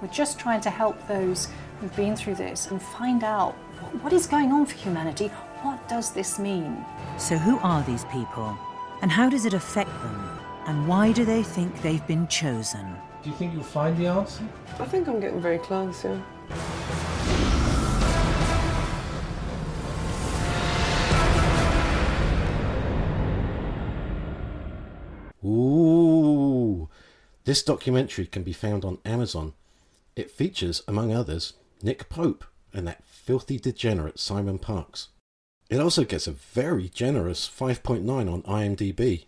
We're 0.00 0.08
just 0.08 0.38
trying 0.38 0.60
to 0.60 0.70
help 0.70 0.96
those 1.08 1.48
who've 1.80 1.96
been 1.96 2.14
through 2.14 2.36
this 2.36 2.66
and 2.66 2.80
find 2.80 3.24
out 3.24 3.54
what 4.02 4.12
is 4.12 4.26
going 4.26 4.52
on 4.52 4.66
for 4.66 4.76
humanity. 4.76 5.28
What 5.62 5.88
does 5.88 6.12
this 6.12 6.38
mean? 6.38 6.84
So, 7.18 7.36
who 7.36 7.58
are 7.58 7.82
these 7.82 8.04
people? 8.06 8.56
And 9.02 9.10
how 9.10 9.28
does 9.28 9.46
it 9.46 9.54
affect 9.54 9.90
them? 10.02 10.38
And 10.66 10.86
why 10.86 11.12
do 11.12 11.24
they 11.24 11.42
think 11.42 11.82
they've 11.82 12.06
been 12.06 12.28
chosen? 12.28 12.96
Do 13.26 13.32
you 13.32 13.38
think 13.38 13.54
you'll 13.54 13.64
find 13.64 13.96
the 13.96 14.06
answer? 14.06 14.48
I 14.78 14.84
think 14.84 15.08
I'm 15.08 15.18
getting 15.18 15.40
very 15.40 15.58
close, 15.58 16.04
yeah. 16.04 16.22
Ooh. 25.44 26.88
This 27.44 27.64
documentary 27.64 28.26
can 28.26 28.44
be 28.44 28.52
found 28.52 28.84
on 28.84 28.98
Amazon. 29.04 29.54
It 30.14 30.30
features, 30.30 30.84
among 30.86 31.12
others, 31.12 31.54
Nick 31.82 32.08
Pope 32.08 32.44
and 32.72 32.86
that 32.86 33.04
filthy 33.04 33.58
degenerate 33.58 34.20
Simon 34.20 34.60
Parks. 34.60 35.08
It 35.68 35.80
also 35.80 36.04
gets 36.04 36.28
a 36.28 36.30
very 36.30 36.88
generous 36.88 37.48
5.9 37.48 38.32
on 38.32 38.42
IMDb. 38.42 39.24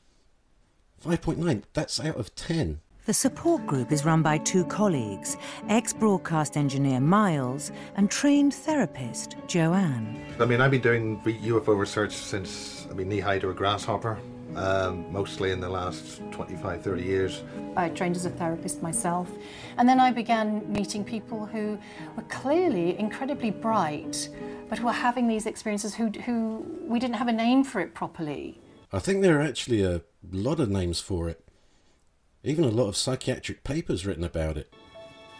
5.9, 1.05 1.65
that's 1.73 1.99
out 1.99 2.17
of 2.17 2.37
10. 2.37 2.79
The 3.09 3.15
support 3.15 3.65
group 3.65 3.91
is 3.91 4.05
run 4.05 4.21
by 4.21 4.37
two 4.37 4.67
colleagues 4.67 5.39
ex 5.71 5.95
broadcast 5.95 6.59
engineer 6.59 7.01
Miles 7.01 7.73
and 7.97 8.11
trained 8.11 8.53
therapist 8.53 9.37
Joanne. 9.47 10.23
I 10.39 10.45
mean, 10.45 10.61
I've 10.61 10.71
been 10.71 10.83
doing 10.83 11.19
UFO 11.21 11.75
research 11.75 12.15
since, 12.15 12.87
I 12.91 12.93
mean, 12.93 13.09
knee 13.09 13.21
high 13.21 13.39
to 13.39 13.49
a 13.49 13.55
grasshopper, 13.55 14.19
um, 14.57 15.11
mostly 15.11 15.53
in 15.53 15.59
the 15.59 15.71
last 15.71 16.21
25, 16.33 16.83
30 16.83 17.03
years. 17.03 17.45
I 17.79 17.89
trained 17.89 18.15
as 18.15 18.27
a 18.27 18.31
therapist 18.31 18.83
myself, 18.83 19.31
and 19.79 19.89
then 19.89 20.01
I 20.01 20.11
began 20.11 20.71
meeting 20.71 21.03
people 21.03 21.47
who 21.47 21.79
were 22.15 22.25
clearly 22.25 22.99
incredibly 22.99 23.51
bright, 23.51 24.29
but 24.69 24.81
who 24.81 24.85
were 24.85 24.93
having 24.93 25.29
these 25.29 25.47
experiences 25.47 25.95
who, 25.95 26.09
who 26.27 26.59
we 26.83 26.99
didn't 26.99 27.17
have 27.17 27.29
a 27.29 27.33
name 27.33 27.65
for 27.65 27.81
it 27.81 27.95
properly. 27.95 28.61
I 28.93 28.99
think 28.99 29.23
there 29.23 29.39
are 29.39 29.43
actually 29.43 29.83
a 29.83 30.03
lot 30.31 30.61
of 30.61 30.69
names 30.69 31.01
for 31.01 31.31
it. 31.31 31.48
Even 32.45 32.65
a 32.65 32.69
lot 32.69 32.89
of 32.89 32.97
psychiatric 32.97 33.65
papers 33.65 34.07
written 34.07 34.25
about 34.25 34.57
it. 34.57 34.73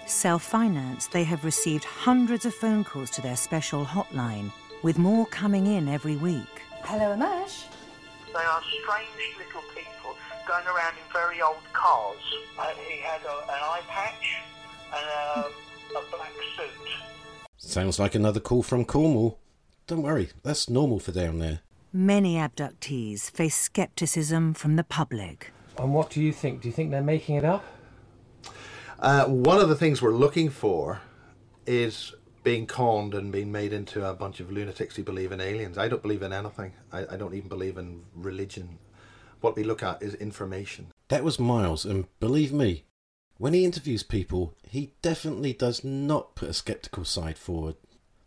Self 0.07 0.43
financed, 0.43 1.13
they 1.13 1.25
have 1.25 1.45
received 1.45 1.85
hundreds 1.85 2.45
of 2.45 2.55
phone 2.55 2.83
calls 2.83 3.11
to 3.11 3.23
their 3.23 3.37
special 3.37 3.85
hotline, 3.85 4.51
with 4.83 4.99
more 4.99 5.27
coming 5.27 5.67
in 5.67 5.89
every 5.89 6.17
week. 6.17 6.63
Hello, 6.83 7.15
Ammach. 7.15 7.67
They 8.33 8.41
are 8.41 8.63
strange 8.83 9.39
little 9.39 9.63
people 9.75 10.17
going 10.47 10.67
around 10.67 10.95
in 10.95 11.13
very 11.13 11.41
old 11.41 11.63
cars. 11.73 12.17
Uh, 12.59 12.73
he 12.89 13.01
had 13.01 13.21
a, 13.23 13.43
an 13.45 13.61
eye 13.63 13.83
patch 13.89 14.37
and 14.95 15.07
a, 15.07 15.99
a 15.99 16.17
black 16.17 16.33
suit. 16.57 17.49
Sounds 17.57 17.99
like 17.99 18.15
another 18.15 18.41
call 18.41 18.63
from 18.63 18.85
Cornwall. 18.85 19.39
Don't 19.87 20.03
worry, 20.03 20.31
that's 20.43 20.69
normal 20.69 20.99
for 20.99 21.13
down 21.13 21.39
there. 21.39 21.61
Many 21.93 22.37
abductees 22.37 23.31
face 23.31 23.57
skepticism 23.57 24.55
from 24.55 24.77
the 24.77 24.85
public. 24.85 25.53
And 25.79 25.95
what 25.95 26.11
do 26.11 26.21
you 26.21 26.33
think? 26.33 26.63
Do 26.63 26.69
you 26.69 26.75
think 26.75 26.91
they're 26.91 27.03
making 27.03 27.37
it 27.37 27.45
up? 27.45 27.65
Uh, 28.99 29.27
one 29.27 29.61
of 29.61 29.69
the 29.69 29.77
things 29.77 30.03
we're 30.03 30.13
looking 30.13 30.51
for 30.51 31.01
is 31.67 32.13
being 32.43 32.67
conned 32.67 33.15
and 33.15 33.31
being 33.31 33.53
made 33.53 33.73
into 33.73 34.05
a 34.05 34.15
bunch 34.15 34.41
of 34.41 34.51
lunatics 34.51 34.97
who 34.97 35.03
believe 35.05 35.33
in 35.33 35.41
aliens. 35.41 35.79
I 35.79 35.87
don't 35.89 36.03
believe 36.03 36.23
in 36.23 36.33
anything. 36.33 36.73
I, 36.93 37.07
I 37.11 37.17
don't 37.17 37.35
even 37.35 37.49
believe 37.49 37.77
in 37.77 38.05
religion. 38.15 38.79
What 39.41 39.55
we 39.55 39.63
look 39.63 39.83
at 39.83 40.03
is 40.03 40.15
information. 40.15 40.89
That 41.09 41.23
was 41.23 41.39
Miles, 41.39 41.85
and 41.85 42.07
believe 42.19 42.53
me, 42.53 42.85
when 43.37 43.53
he 43.53 43.65
interviews 43.65 44.03
people, 44.03 44.55
he 44.69 44.95
definitely 45.01 45.53
does 45.53 45.85
not 45.85 46.35
put 46.35 46.49
a 46.49 46.55
sceptical 46.55 47.05
side 47.05 47.39
forward. 47.39 47.77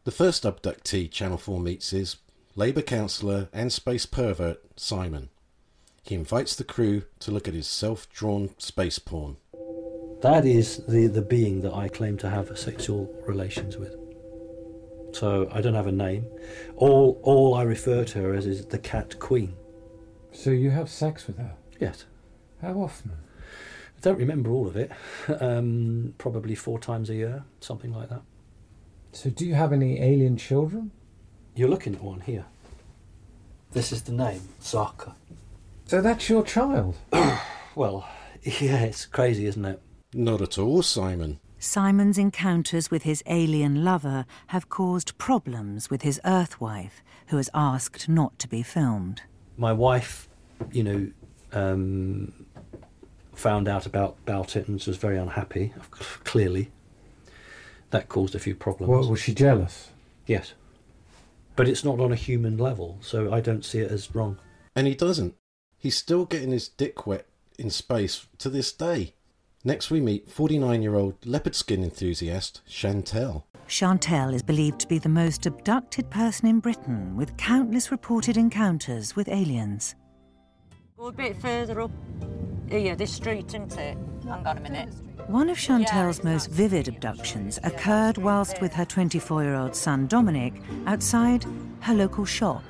The 0.06 0.12
first 0.12 0.44
abductee 0.44 1.12
Channel 1.12 1.38
4 1.38 1.60
meets 1.60 1.92
is 1.92 2.18
Labour 2.56 2.82
councillor 2.82 3.50
and 3.52 3.74
space 3.74 4.06
pervert 4.06 4.62
Simon. 4.78 5.30
He 6.04 6.16
invites 6.16 6.56
the 6.56 6.64
crew 6.64 7.04
to 7.20 7.32
look 7.32 7.48
at 7.48 7.54
his 7.54 7.68
self 7.68 8.10
drawn 8.10 8.50
space 8.58 9.00
porn. 9.00 9.38
That 10.22 10.46
is 10.46 10.86
the, 10.88 11.08
the 11.08 11.22
being 11.22 11.62
that 11.62 11.74
I 11.74 11.88
claim 11.88 12.18
to 12.20 12.30
have 12.30 12.58
sexual 12.58 13.14
relations 13.26 13.78
with. 13.78 13.96
So 15.14 15.50
I 15.52 15.62
don't 15.62 15.74
have 15.74 15.88
a 15.88 15.92
name. 15.92 16.26
All 16.78 17.20
all 17.24 17.54
I 17.56 17.64
refer 17.64 18.06
to 18.06 18.20
her 18.20 18.34
as 18.34 18.46
is 18.46 18.66
the 18.66 18.80
cat 18.80 19.20
queen. 19.20 19.54
So 20.32 20.50
you 20.52 20.70
have 20.72 20.90
sex 20.90 21.28
with 21.28 21.38
her? 21.38 21.54
Yes. 21.80 22.06
How 22.62 22.74
often? 22.74 23.12
I 23.98 24.00
don't 24.02 24.18
remember 24.18 24.52
all 24.52 24.68
of 24.68 24.76
it. 24.76 24.92
Um, 25.40 26.14
probably 26.18 26.56
four 26.56 26.80
times 26.80 27.10
a 27.10 27.16
year, 27.16 27.44
something 27.60 27.94
like 27.94 28.10
that. 28.10 28.22
So 29.12 29.30
do 29.30 29.46
you 29.46 29.56
have 29.56 29.74
any 29.74 30.02
alien 30.02 30.38
children? 30.38 30.92
You're 31.56 31.70
looking 31.70 31.96
at 31.96 32.02
one 32.02 32.22
here. 32.22 32.46
This 33.72 33.92
is 33.92 34.04
the 34.04 34.12
name, 34.12 34.42
Zaka. 34.62 35.14
So 35.91 35.99
that's 35.99 36.30
your 36.30 36.45
child? 36.45 36.95
Well, 37.75 38.08
yeah, 38.43 38.84
it's 38.84 39.06
crazy, 39.06 39.45
isn't 39.45 39.65
it? 39.65 39.82
Not 40.13 40.41
at 40.41 40.58
all, 40.58 40.82
Simon. 40.84 41.41
Simon's 41.60 42.17
encounters 42.17 42.89
with 42.89 43.04
his 43.04 43.21
alien 43.25 43.84
lover 43.84 44.25
have 44.47 44.69
caused 44.69 45.17
problems 45.17 45.89
with 45.89 46.04
his 46.04 46.17
Earth 46.23 46.62
wife, 46.62 47.04
who 47.27 47.36
has 47.36 47.49
asked 47.54 48.08
not 48.08 48.39
to 48.39 48.47
be 48.47 48.63
filmed. 48.63 49.23
My 49.58 49.73
wife, 49.73 50.30
you 50.71 50.84
know, 50.84 51.12
um, 51.51 52.45
found 53.34 53.67
out 53.67 53.86
about, 53.86 54.15
about 54.25 54.56
it 54.56 54.69
and 54.69 54.82
was 54.82 54.95
very 54.95 55.17
unhappy, 55.17 55.73
clearly. 56.23 56.71
That 57.89 58.08
caused 58.08 58.34
a 58.34 58.39
few 58.39 58.56
problems. 58.56 58.89
What, 58.89 59.10
was 59.10 59.19
she 59.19 59.34
jealous? 59.34 59.89
Yes. 60.25 60.54
But 61.58 61.67
it's 61.67 61.84
not 61.84 61.99
on 61.99 62.13
a 62.13 62.17
human 62.17 62.58
level, 62.58 62.97
so 63.01 63.34
I 63.34 63.41
don't 63.41 63.65
see 63.65 63.80
it 63.80 63.91
as 63.91 64.15
wrong. 64.15 64.39
And 64.73 64.88
he 64.88 64.95
doesn't. 64.95 65.36
He's 65.82 65.98
still 65.98 66.26
getting 66.26 66.52
his 66.52 66.70
dick 66.70 67.08
wet 67.08 67.26
in 67.58 67.72
space 67.72 68.28
to 68.38 68.52
this 68.52 68.72
day. 68.72 69.15
Next, 69.63 69.89
we 69.89 70.00
meet 70.00 70.30
49 70.30 70.80
year 70.84 70.94
old 70.94 71.26
leopard 71.26 71.56
skin 71.56 71.84
enthusiast 71.84 72.62
Chantel. 72.70 73.44
Chantel 73.67 74.32
is 74.32 74.44
believed 74.44 74.80
to 74.82 74.88
be 74.88 75.00
the 75.00 75.10
most 75.10 75.48
abducted 75.48 76.08
person 76.12 76.48
in 76.48 76.60
Britain, 76.60 77.15
with 77.17 77.36
countless 77.38 77.89
reported 77.89 78.38
encounters 78.38 79.15
with 79.15 79.28
aliens. 79.28 79.96
Go 81.00 81.08
a 81.08 81.12
bit 81.12 81.41
further 81.41 81.82
up. 81.82 81.91
Here, 82.70 82.96
this 82.96 83.13
street, 83.13 83.48
isn't 83.48 83.76
it? 83.78 83.98
Hang 84.24 84.46
on 84.46 84.60
a 84.60 84.62
minute. 84.62 84.94
One 85.26 85.50
of 85.50 85.58
Chantel's 85.58 86.24
most 86.24 86.52
vivid 86.52 86.89
abductions 86.89 87.58
occurred 87.63 88.20
whilst 88.20 88.62
with 88.62 88.74
her 88.74 88.86
24 88.86 89.41
year 89.41 89.56
old 89.56 89.76
son 89.76 90.06
Dominic 90.06 90.54
outside 90.86 91.44
her 91.80 91.96
local 91.96 92.26
shop. 92.26 92.63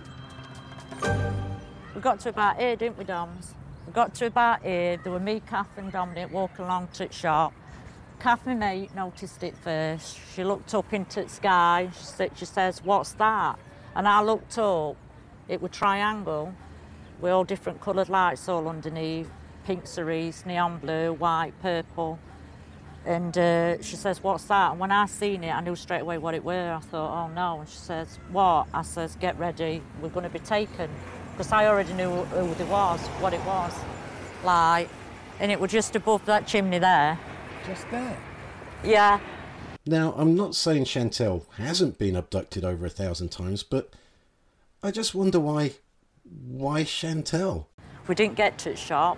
We 1.93 1.99
got 1.99 2.21
to 2.21 2.29
about 2.29 2.57
here, 2.57 2.77
didn't 2.77 2.97
we, 2.97 3.03
Doms? 3.03 3.53
We 3.85 3.91
got 3.91 4.13
to 4.15 4.27
about 4.27 4.63
here. 4.63 4.95
There 4.95 5.11
were 5.11 5.19
me, 5.19 5.41
Kath, 5.45 5.77
and 5.77 5.91
Dominic 5.91 6.31
walking 6.31 6.63
along 6.63 6.87
to 6.93 7.07
the 7.07 7.13
shop. 7.13 7.53
Kath, 8.17 8.45
my 8.45 8.53
mate, 8.53 8.95
noticed 8.95 9.43
it 9.43 9.57
first. 9.57 10.17
She 10.33 10.45
looked 10.45 10.73
up 10.73 10.93
into 10.93 11.23
the 11.23 11.29
sky. 11.29 11.89
She, 11.97 12.03
said, 12.05 12.31
she 12.37 12.45
says, 12.45 12.81
What's 12.81 13.11
that? 13.13 13.59
And 13.93 14.07
I 14.07 14.21
looked 14.21 14.57
up. 14.57 14.95
It 15.49 15.61
was 15.61 15.71
triangle 15.71 16.53
with 17.19 17.33
all 17.33 17.43
different 17.43 17.81
coloured 17.81 18.07
lights 18.07 18.47
all 18.47 18.69
underneath 18.69 19.29
pink 19.65 19.85
cerise, 19.85 20.45
neon 20.45 20.77
blue, 20.77 21.11
white, 21.11 21.53
purple. 21.61 22.19
And 23.05 23.37
uh, 23.37 23.81
she 23.81 23.97
says, 23.97 24.23
What's 24.23 24.45
that? 24.45 24.71
And 24.71 24.79
when 24.79 24.93
I 24.93 25.07
seen 25.07 25.43
it, 25.43 25.53
I 25.53 25.59
knew 25.59 25.75
straight 25.75 26.03
away 26.03 26.17
what 26.19 26.35
it 26.35 26.43
were. 26.45 26.71
I 26.71 26.79
thought, 26.79 27.25
Oh 27.25 27.33
no. 27.33 27.59
And 27.59 27.67
she 27.67 27.77
says, 27.77 28.17
What? 28.31 28.67
I 28.73 28.83
says, 28.83 29.17
Get 29.19 29.37
ready. 29.37 29.83
We're 30.01 30.07
going 30.07 30.23
to 30.23 30.29
be 30.29 30.39
taken. 30.39 30.89
Because 31.41 31.53
I 31.53 31.65
already 31.65 31.93
knew 31.93 32.11
who 32.11 32.53
they 32.53 32.65
was, 32.65 32.99
what 33.19 33.33
it 33.33 33.43
was. 33.45 33.73
Like, 34.43 34.87
and 35.39 35.51
it 35.51 35.59
was 35.59 35.71
just 35.71 35.95
above 35.95 36.23
that 36.27 36.45
chimney 36.45 36.77
there. 36.77 37.17
Just 37.65 37.89
there? 37.89 38.15
Yeah. 38.83 39.19
Now, 39.87 40.13
I'm 40.15 40.35
not 40.35 40.53
saying 40.53 40.83
Chantel 40.83 41.51
hasn't 41.57 41.97
been 41.97 42.15
abducted 42.15 42.63
over 42.63 42.85
a 42.85 42.91
thousand 42.91 43.29
times, 43.29 43.63
but 43.63 43.89
I 44.83 44.91
just 44.91 45.15
wonder 45.15 45.39
why. 45.39 45.71
Why 46.25 46.83
Chantel? 46.83 47.65
We 48.07 48.13
didn't 48.13 48.35
get 48.35 48.59
to 48.59 48.69
the 48.69 48.75
shop 48.75 49.17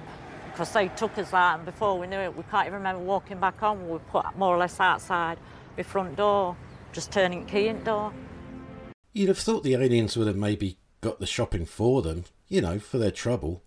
because 0.50 0.72
they 0.72 0.88
took 0.88 1.18
us 1.18 1.34
out, 1.34 1.58
and 1.58 1.66
before 1.66 2.00
we 2.00 2.08
knew 2.08 2.20
it, 2.20 2.38
we 2.38 2.44
can't 2.44 2.68
even 2.68 2.78
remember 2.78 3.04
walking 3.04 3.38
back 3.38 3.62
on. 3.62 3.84
We 3.84 3.92
were 3.92 4.00
put 4.00 4.38
more 4.38 4.56
or 4.56 4.60
less 4.60 4.80
outside 4.80 5.40
the 5.76 5.84
front 5.84 6.16
door, 6.16 6.56
just 6.94 7.12
turning 7.12 7.44
the 7.44 7.52
key 7.52 7.68
in 7.68 7.80
the 7.80 7.84
door. 7.84 8.14
You'd 9.12 9.28
have 9.28 9.40
thought 9.40 9.64
the 9.64 9.76
aliens 9.76 10.16
would 10.16 10.28
have 10.28 10.38
maybe 10.38 10.78
got 11.04 11.20
the 11.20 11.28
shopping 11.28 11.66
for 11.66 12.02
them, 12.02 12.24
you 12.48 12.62
know, 12.62 12.80
for 12.80 12.98
their 12.98 13.12
trouble. 13.12 13.62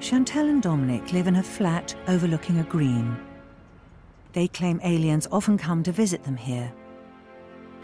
Chantel 0.00 0.50
and 0.50 0.60
Dominic 0.60 1.12
live 1.12 1.28
in 1.28 1.36
a 1.36 1.42
flat 1.42 1.94
overlooking 2.08 2.58
a 2.58 2.64
green. 2.64 3.16
They 4.32 4.48
claim 4.48 4.80
aliens 4.82 5.28
often 5.30 5.56
come 5.56 5.84
to 5.84 5.92
visit 5.92 6.24
them 6.24 6.36
here. 6.36 6.72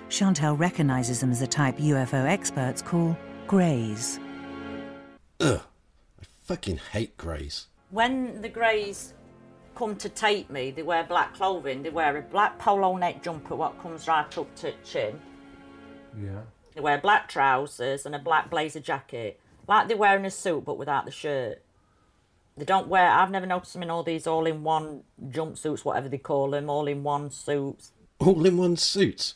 Chantel 0.08 0.58
recognises 0.58 1.20
them 1.20 1.30
as 1.30 1.40
the 1.40 1.46
type 1.46 1.78
UFO 1.78 2.26
experts 2.26 2.82
call 2.82 3.16
greys. 3.46 4.18
Ugh, 5.40 5.60
I 6.20 6.24
fucking 6.42 6.80
hate 6.92 7.16
greys. 7.16 7.68
When 7.90 8.42
the 8.42 8.48
Greys 8.48 9.14
come 9.76 9.94
to 9.96 10.08
take 10.08 10.50
me, 10.50 10.72
they 10.72 10.82
wear 10.82 11.04
black 11.04 11.34
clothing. 11.34 11.84
They 11.84 11.90
wear 11.90 12.16
a 12.16 12.22
black 12.22 12.58
polo 12.58 12.96
neck 12.96 13.22
jumper, 13.22 13.54
what 13.54 13.80
comes 13.80 14.08
right 14.08 14.36
up 14.36 14.52
to 14.56 14.66
the 14.66 14.74
chin. 14.84 15.20
Yeah. 16.20 16.40
They 16.74 16.80
wear 16.80 16.98
black 16.98 17.28
trousers 17.28 18.04
and 18.04 18.14
a 18.14 18.18
black 18.18 18.50
blazer 18.50 18.80
jacket, 18.80 19.40
like 19.68 19.88
they're 19.88 19.96
wearing 19.96 20.24
a 20.24 20.30
suit 20.30 20.64
but 20.64 20.78
without 20.78 21.04
the 21.04 21.10
shirt. 21.10 21.62
They 22.56 22.64
don't 22.64 22.88
wear. 22.88 23.10
I've 23.10 23.30
never 23.30 23.46
noticed 23.46 23.72
them 23.72 23.82
in 23.82 23.90
all 23.90 24.02
these 24.04 24.26
all-in-one 24.26 25.02
jumpsuits, 25.28 25.84
whatever 25.84 26.08
they 26.08 26.18
call 26.18 26.50
them, 26.50 26.70
all-in-one 26.70 27.30
suits. 27.30 27.92
All 28.20 28.46
in 28.46 28.56
one 28.56 28.76
suits? 28.76 29.34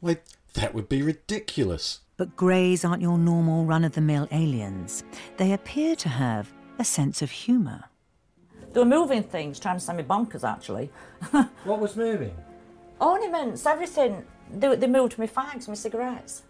Why, 0.00 0.18
that 0.54 0.74
would 0.74 0.88
be 0.88 1.02
ridiculous. 1.02 2.00
But 2.16 2.36
greys 2.36 2.84
aren't 2.84 3.02
your 3.02 3.18
normal 3.18 3.64
run 3.64 3.84
of 3.84 3.92
the 3.92 4.00
mill 4.00 4.28
aliens. 4.32 5.04
They 5.36 5.52
appear 5.52 5.94
to 5.96 6.08
have 6.08 6.52
a 6.78 6.84
sense 6.84 7.22
of 7.22 7.30
humour. 7.30 7.84
They 8.72 8.80
were 8.80 8.86
moving 8.86 9.22
things, 9.22 9.60
trying 9.60 9.76
to 9.76 9.80
send 9.80 9.98
me 9.98 10.04
bonkers, 10.04 10.42
actually. 10.42 10.90
what 11.64 11.78
was 11.78 11.96
moving? 11.96 12.34
Ornaments, 13.00 13.64
everything. 13.66 14.24
They, 14.52 14.74
they 14.76 14.86
moved 14.86 15.18
my 15.18 15.26
fags, 15.26 15.68
my 15.68 15.74
cigarettes. 15.74 16.42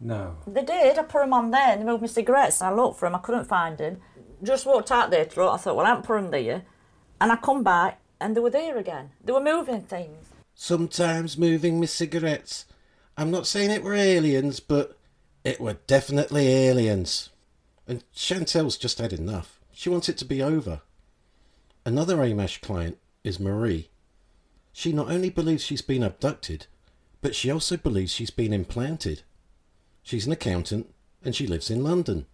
No. 0.00 0.36
They 0.46 0.62
did. 0.62 0.98
I 0.98 1.02
put 1.02 1.20
them 1.20 1.32
on 1.32 1.50
there 1.50 1.72
and 1.72 1.82
they 1.82 1.84
moved 1.84 2.02
my 2.02 2.08
cigarettes. 2.08 2.62
I 2.62 2.72
looked 2.72 2.98
for 2.98 3.06
them, 3.06 3.14
I 3.14 3.18
couldn't 3.18 3.44
find 3.44 3.76
them. 3.76 3.98
Just 4.42 4.66
walked 4.66 4.90
out 4.90 5.10
there 5.10 5.24
through 5.24 5.48
it. 5.48 5.52
I 5.52 5.56
thought, 5.58 5.76
well, 5.76 5.86
I 5.86 5.90
haven't 5.90 6.06
put 6.06 6.20
them 6.20 6.30
there. 6.30 6.62
And 7.20 7.30
I 7.30 7.36
come 7.36 7.62
back 7.62 8.00
and 8.20 8.34
they 8.36 8.40
were 8.40 8.50
there 8.50 8.78
again. 8.78 9.10
They 9.22 9.32
were 9.32 9.40
moving 9.40 9.82
things. 9.82 10.30
Sometimes 10.54 11.38
moving 11.38 11.80
my 11.80 11.86
cigarettes. 11.86 12.64
I'm 13.16 13.30
not 13.30 13.46
saying 13.46 13.70
it 13.70 13.82
were 13.82 13.94
aliens, 13.94 14.60
but 14.60 14.96
it 15.44 15.60
were 15.60 15.78
definitely 15.86 16.48
aliens. 16.48 17.30
And 17.86 18.04
Chantel's 18.14 18.78
just 18.78 18.98
had 18.98 19.12
enough. 19.12 19.60
She 19.72 19.90
wants 19.90 20.08
it 20.08 20.16
to 20.18 20.24
be 20.24 20.42
over. 20.42 20.80
Another 21.84 22.22
AMMACH 22.22 22.60
client 22.60 22.98
is 23.24 23.40
Marie. 23.40 23.88
She 24.72 24.92
not 24.92 25.10
only 25.10 25.30
believes 25.30 25.64
she's 25.64 25.82
been 25.82 26.02
abducted, 26.02 26.66
but 27.20 27.34
she 27.34 27.50
also 27.50 27.76
believes 27.76 28.12
she's 28.12 28.30
been 28.30 28.52
implanted. 28.52 29.22
She's 30.02 30.26
an 30.26 30.32
accountant 30.32 30.92
and 31.22 31.34
she 31.34 31.46
lives 31.46 31.70
in 31.70 31.84
London. 31.84 32.26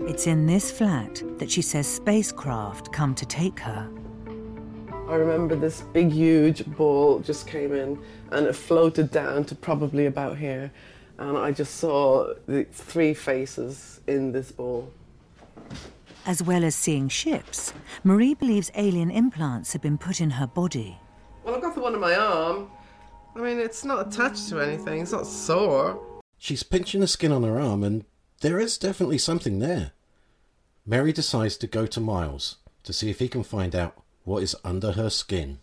It's 0.00 0.26
in 0.26 0.46
this 0.46 0.70
flat 0.70 1.22
that 1.38 1.50
she 1.50 1.62
says 1.62 1.86
spacecraft 1.86 2.92
come 2.92 3.14
to 3.14 3.26
take 3.26 3.60
her. 3.60 3.88
I 5.08 5.14
remember 5.14 5.54
this 5.54 5.82
big, 5.82 6.10
huge 6.10 6.66
ball 6.76 7.20
just 7.20 7.46
came 7.46 7.72
in 7.72 7.98
and 8.32 8.46
it 8.46 8.54
floated 8.54 9.12
down 9.12 9.44
to 9.44 9.54
probably 9.54 10.06
about 10.06 10.36
here. 10.36 10.72
And 11.18 11.38
I 11.38 11.52
just 11.52 11.76
saw 11.76 12.34
the 12.46 12.64
three 12.64 13.14
faces 13.14 14.00
in 14.06 14.32
this 14.32 14.50
ball. 14.50 14.92
As 16.26 16.42
well 16.42 16.64
as 16.64 16.74
seeing 16.74 17.08
ships, 17.08 17.72
Marie 18.02 18.34
believes 18.34 18.72
alien 18.74 19.12
implants 19.12 19.72
have 19.72 19.80
been 19.80 19.96
put 19.96 20.20
in 20.20 20.30
her 20.30 20.46
body. 20.46 20.98
Well, 21.44 21.54
I've 21.54 21.62
got 21.62 21.76
the 21.76 21.80
one 21.80 21.94
in 21.94 22.00
my 22.00 22.16
arm. 22.16 22.68
I 23.36 23.40
mean, 23.40 23.58
it's 23.58 23.84
not 23.84 24.06
attached 24.06 24.48
to 24.48 24.60
anything, 24.60 25.02
it's 25.02 25.12
not 25.12 25.26
sore. 25.26 26.00
She's 26.38 26.62
pinching 26.62 27.02
the 27.02 27.06
skin 27.06 27.32
on 27.32 27.42
her 27.42 27.60
arm, 27.60 27.84
and 27.84 28.06
there 28.40 28.58
is 28.58 28.78
definitely 28.78 29.18
something 29.18 29.58
there. 29.58 29.92
Mary 30.86 31.12
decides 31.12 31.58
to 31.58 31.66
go 31.66 31.84
to 31.86 32.00
Miles 32.00 32.56
to 32.84 32.94
see 32.94 33.10
if 33.10 33.18
he 33.18 33.28
can 33.28 33.42
find 33.42 33.76
out 33.76 34.02
what 34.24 34.42
is 34.42 34.56
under 34.64 34.92
her 34.92 35.10
skin. 35.10 35.58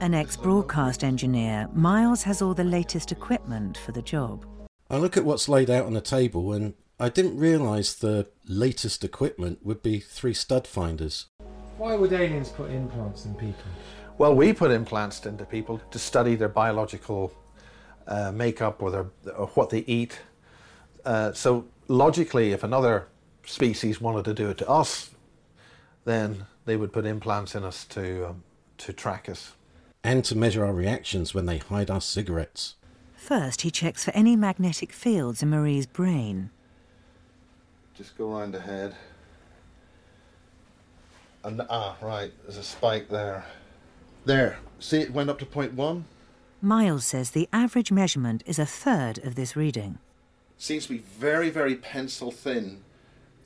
An 0.00 0.12
ex 0.12 0.36
broadcast 0.36 1.02
engineer, 1.02 1.70
Miles 1.72 2.22
has 2.24 2.42
all 2.42 2.52
the 2.52 2.64
latest 2.64 3.12
equipment 3.12 3.78
for 3.78 3.92
the 3.92 4.02
job. 4.02 4.44
I 4.90 4.98
look 4.98 5.16
at 5.16 5.24
what's 5.24 5.48
laid 5.48 5.70
out 5.70 5.86
on 5.86 5.94
the 5.94 6.02
table, 6.02 6.52
and 6.52 6.74
I 7.00 7.08
didn't 7.08 7.38
realise 7.38 7.94
the 7.94 8.26
latest 8.46 9.04
equipment 9.04 9.64
would 9.64 9.82
be 9.82 10.00
three 10.00 10.34
stud 10.34 10.66
finders. 10.66 11.28
Why 11.78 11.94
would 11.94 12.12
aliens 12.12 12.50
put 12.50 12.70
implants 12.70 13.24
in 13.24 13.34
people? 13.36 13.70
Well, 14.18 14.34
we 14.34 14.52
put 14.54 14.70
implants 14.70 15.26
into 15.26 15.44
people 15.44 15.80
to 15.90 15.98
study 15.98 16.36
their 16.36 16.48
biological 16.48 17.32
uh, 18.06 18.32
makeup 18.32 18.82
or, 18.82 18.90
their, 18.90 19.06
or 19.36 19.48
what 19.48 19.70
they 19.70 19.80
eat. 19.80 20.20
Uh, 21.04 21.32
so 21.32 21.66
logically, 21.88 22.52
if 22.52 22.62
another 22.62 23.08
species 23.44 24.00
wanted 24.00 24.24
to 24.24 24.34
do 24.34 24.48
it 24.48 24.58
to 24.58 24.68
us, 24.68 25.10
then 26.04 26.46
they 26.64 26.76
would 26.76 26.92
put 26.92 27.04
implants 27.04 27.54
in 27.54 27.62
us 27.62 27.84
to 27.84 28.28
um, 28.28 28.42
to 28.78 28.92
track 28.92 29.28
us. 29.28 29.52
And 30.04 30.24
to 30.26 30.36
measure 30.36 30.64
our 30.64 30.72
reactions 30.72 31.34
when 31.34 31.46
they 31.46 31.58
hide 31.58 31.90
our 31.90 32.00
cigarettes. 32.00 32.76
First, 33.16 33.62
he 33.62 33.70
checks 33.70 34.04
for 34.04 34.12
any 34.12 34.36
magnetic 34.36 34.92
fields 34.92 35.42
in 35.42 35.50
Marie's 35.50 35.86
brain. 35.86 36.50
Just 37.96 38.16
go 38.16 38.38
round 38.38 38.54
the 38.54 38.60
head. 38.60 38.94
And 41.42 41.62
ah, 41.68 41.96
right, 42.02 42.32
there's 42.44 42.58
a 42.58 42.62
spike 42.62 43.08
there. 43.08 43.44
There. 44.26 44.58
See, 44.80 45.00
it 45.00 45.12
went 45.12 45.30
up 45.30 45.38
to 45.38 45.46
point 45.46 45.72
one. 45.74 46.04
Miles 46.60 47.06
says 47.06 47.30
the 47.30 47.48
average 47.52 47.92
measurement 47.92 48.42
is 48.44 48.58
a 48.58 48.66
third 48.66 49.18
of 49.18 49.36
this 49.36 49.54
reading. 49.54 49.98
Seems 50.58 50.86
to 50.86 50.94
be 50.94 50.98
very, 50.98 51.48
very 51.48 51.76
pencil 51.76 52.32
thin. 52.32 52.82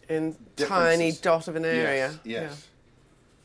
In 0.08 0.36
tiny 0.56 1.12
dot 1.12 1.46
of 1.48 1.54
an 1.54 1.64
area. 1.66 2.18
Yes, 2.24 2.42
Yeah. 2.42 2.48
Do 2.48 2.54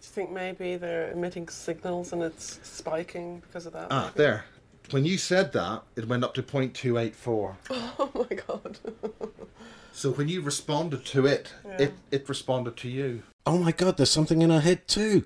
you 0.08 0.26
think 0.28 0.32
maybe 0.32 0.78
they're 0.78 1.12
emitting 1.12 1.50
signals 1.50 2.14
and 2.14 2.24
it's 2.24 2.60
spiking 2.64 3.42
because 3.42 3.66
of 3.66 3.74
that? 3.74 3.88
Ah, 3.92 4.12
there. 4.16 4.46
When 4.92 5.04
you 5.04 5.18
said 5.18 5.52
that, 5.54 5.84
it 5.96 6.08
went 6.08 6.24
up 6.24 6.34
to 6.36 6.44
point 6.44 6.74
two 6.74 6.98
eight 6.98 7.16
four. 7.16 7.58
Oh 7.70 8.12
my 8.14 8.36
god. 8.36 8.80
So 9.92 10.12
when 10.12 10.28
you 10.28 10.42
responded 10.42 11.06
to 11.06 11.26
it, 11.26 11.54
it, 11.80 11.94
it 12.12 12.28
responded 12.28 12.76
to 12.78 12.90
you. 12.90 13.24
Oh 13.46 13.58
my 13.58 13.72
god, 13.72 13.96
there's 13.96 14.12
something 14.12 14.42
in 14.42 14.50
her 14.50 14.60
head 14.60 14.90
too. 14.90 15.24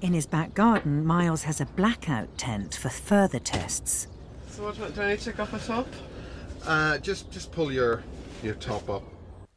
In 0.00 0.14
his 0.14 0.26
back 0.26 0.54
garden, 0.54 1.04
Miles 1.04 1.42
has 1.42 1.60
a 1.60 1.66
blackout 1.66 2.38
tent 2.38 2.74
for 2.74 2.88
further 2.88 3.38
tests. 3.38 4.06
so 4.48 4.62
what 4.64 4.76
do 4.94 5.02
I 5.02 5.10
need 5.10 5.18
to 5.18 5.24
take 5.26 5.38
off 5.38 5.52
my 5.52 5.58
top? 5.58 5.86
Uh, 6.66 6.98
just 6.98 7.30
just 7.30 7.52
pull 7.52 7.70
your 7.72 8.02
your 8.42 8.54
top 8.54 8.88
up. 8.88 9.02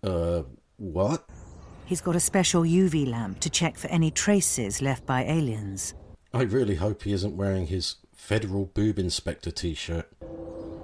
Uh, 0.03 0.43
what? 0.77 1.25
He's 1.85 2.01
got 2.01 2.15
a 2.15 2.19
special 2.19 2.63
UV 2.63 3.07
lamp 3.07 3.39
to 3.41 3.49
check 3.49 3.77
for 3.77 3.87
any 3.87 4.11
traces 4.11 4.81
left 4.81 5.05
by 5.05 5.23
aliens. 5.23 5.93
I 6.33 6.43
really 6.43 6.75
hope 6.75 7.03
he 7.03 7.13
isn't 7.13 7.35
wearing 7.37 7.67
his 7.67 7.97
Federal 8.13 8.65
Boob 8.65 8.99
Inspector 8.99 9.51
t 9.51 9.73
shirt. 9.73 10.09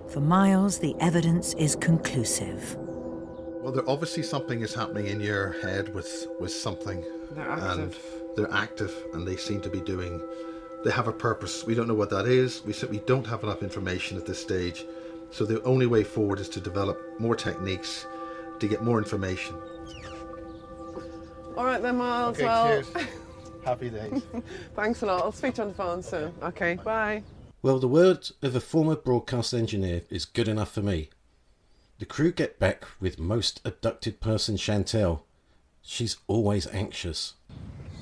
For 0.10 0.22
Miles, 0.22 0.80
the 0.80 0.96
evidence 1.00 1.54
is 1.56 1.76
conclusive. 1.76 2.76
Well, 2.80 3.74
there 3.74 3.90
obviously 3.90 4.24
something 4.24 4.62
is 4.62 4.74
happening 4.74 5.08
in 5.08 5.20
your 5.20 5.54
head 5.62 5.94
with 5.94 6.28
with 6.40 6.52
something, 6.52 7.04
They're 7.32 7.50
and 7.50 7.62
active. 7.94 7.98
They're 8.40 8.54
active, 8.54 8.96
and 9.14 9.28
they 9.28 9.36
seem 9.36 9.60
to 9.62 9.70
be 9.70 9.82
doing. 9.82 10.22
They 10.86 10.92
have 10.92 11.10
a 11.10 11.12
purpose. 11.12 11.66
We 11.66 11.76
don't 11.76 11.90
know 11.90 11.94
what 11.94 12.10
that 12.12 12.26
is. 12.26 12.64
We 12.64 12.72
simply 12.72 13.02
don't 13.06 13.28
have 13.28 13.44
enough 13.44 13.62
information 13.62 14.16
at 14.18 14.26
this 14.26 14.42
stage. 14.42 14.86
So 15.32 15.46
the 15.46 15.62
only 15.64 15.88
way 15.88 16.06
forward 16.06 16.40
is 16.40 16.48
to 16.50 16.62
develop 16.62 16.98
more 17.20 17.36
techniques, 17.36 18.08
to 18.60 18.68
get 18.68 18.82
more 18.82 18.98
information. 18.98 19.56
All 21.58 21.66
right 21.66 21.82
then, 21.82 21.98
Miles. 21.98 22.38
Okay, 22.38 22.46
well, 22.46 22.68
cheers. 22.82 23.08
Happy 23.66 23.90
days. 23.90 24.24
thanks 24.74 25.02
a 25.02 25.06
lot. 25.06 25.22
I'll 25.22 25.34
speak 25.34 25.56
to 25.56 25.64
you 25.64 25.64
on 25.64 25.70
the 25.72 25.76
phone 25.76 26.02
soon. 26.02 26.34
Okay, 26.42 26.76
bye. 26.76 27.22
Well, 27.62 27.80
the 27.80 27.90
word 27.90 28.30
of 28.42 28.56
a 28.56 28.62
former 28.62 28.96
broadcast 28.96 29.54
engineer 29.54 30.04
is 30.10 30.24
good 30.24 30.48
enough 30.48 30.72
for 30.72 30.82
me. 30.82 31.10
The 31.98 32.06
crew 32.06 32.32
get 32.32 32.58
back 32.58 32.86
with 33.02 33.20
most 33.20 33.60
abducted 33.66 34.22
person 34.22 34.56
Chantel. 34.56 35.24
She's 35.82 36.16
always 36.28 36.68
anxious. 36.68 37.34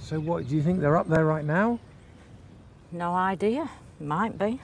So 0.08 0.22
what, 0.22 0.48
do 0.48 0.56
you 0.56 0.62
think 0.62 0.80
they're 0.80 0.96
up 0.96 1.10
there 1.10 1.26
right 1.26 1.44
now? 1.44 1.80
No 2.94 3.14
idea. 3.14 3.70
Might 4.00 4.40
be. 4.40 4.62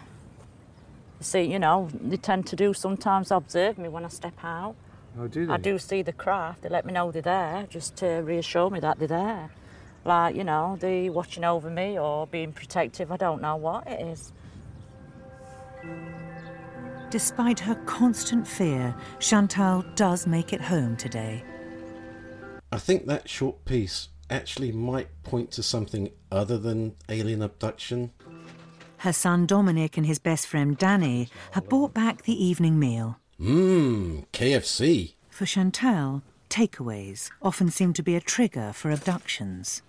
See, 1.19 1.41
you 1.41 1.59
know, 1.59 1.89
they 1.91 2.15
tend 2.15 2.47
to 2.47 2.55
do 2.55 2.73
sometimes 2.73 3.29
observe 3.29 3.77
me 3.77 3.89
when 3.89 4.05
I 4.05 4.07
step 4.07 4.41
out. 4.41 4.75
Oh, 5.19 5.27
do 5.27 5.45
they? 5.45 5.51
I 5.51 5.57
do 5.57 5.77
see 5.77 6.01
the 6.01 6.13
craft. 6.13 6.61
They 6.61 6.69
let 6.69 6.85
me 6.85 6.93
know 6.93 7.11
they're 7.11 7.21
there, 7.21 7.67
just 7.69 7.97
to 7.97 8.21
reassure 8.21 8.69
me 8.69 8.79
that 8.79 8.99
they're 8.99 9.07
there. 9.09 9.51
Like, 10.05 10.33
you 10.37 10.45
know, 10.45 10.77
they 10.79 11.09
watching 11.09 11.43
over 11.43 11.69
me 11.69 11.99
or 11.99 12.25
being 12.25 12.53
protective. 12.53 13.11
I 13.11 13.17
don't 13.17 13.41
know 13.41 13.57
what 13.57 13.85
it 13.85 13.99
is. 13.99 14.31
Despite 17.09 17.59
her 17.59 17.75
constant 17.85 18.47
fear, 18.47 18.95
Chantal 19.19 19.83
does 19.95 20.25
make 20.25 20.53
it 20.53 20.61
home 20.61 20.95
today. 20.95 21.43
I 22.71 22.77
think 22.77 23.07
that 23.07 23.27
short 23.27 23.65
piece 23.65 24.07
actually 24.29 24.71
might 24.71 25.07
point 25.23 25.51
to 25.51 25.63
something 25.63 26.11
other 26.31 26.57
than 26.57 26.95
alien 27.09 27.41
abduction. 27.41 28.11
Her 28.97 29.13
son 29.13 29.45
Dominic 29.45 29.97
and 29.97 30.05
his 30.05 30.19
best 30.19 30.47
friend 30.47 30.77
Danny 30.77 31.29
have 31.51 31.67
brought 31.67 31.93
back 31.93 32.23
the 32.23 32.43
evening 32.43 32.79
meal. 32.79 33.19
Mmm, 33.39 34.25
KFC. 34.31 35.13
For 35.29 35.45
Chantal, 35.45 36.21
takeaways 36.49 37.29
often 37.41 37.69
seem 37.69 37.93
to 37.93 38.03
be 38.03 38.15
a 38.15 38.21
trigger 38.21 38.71
for 38.73 38.91
abductions. 38.91 39.81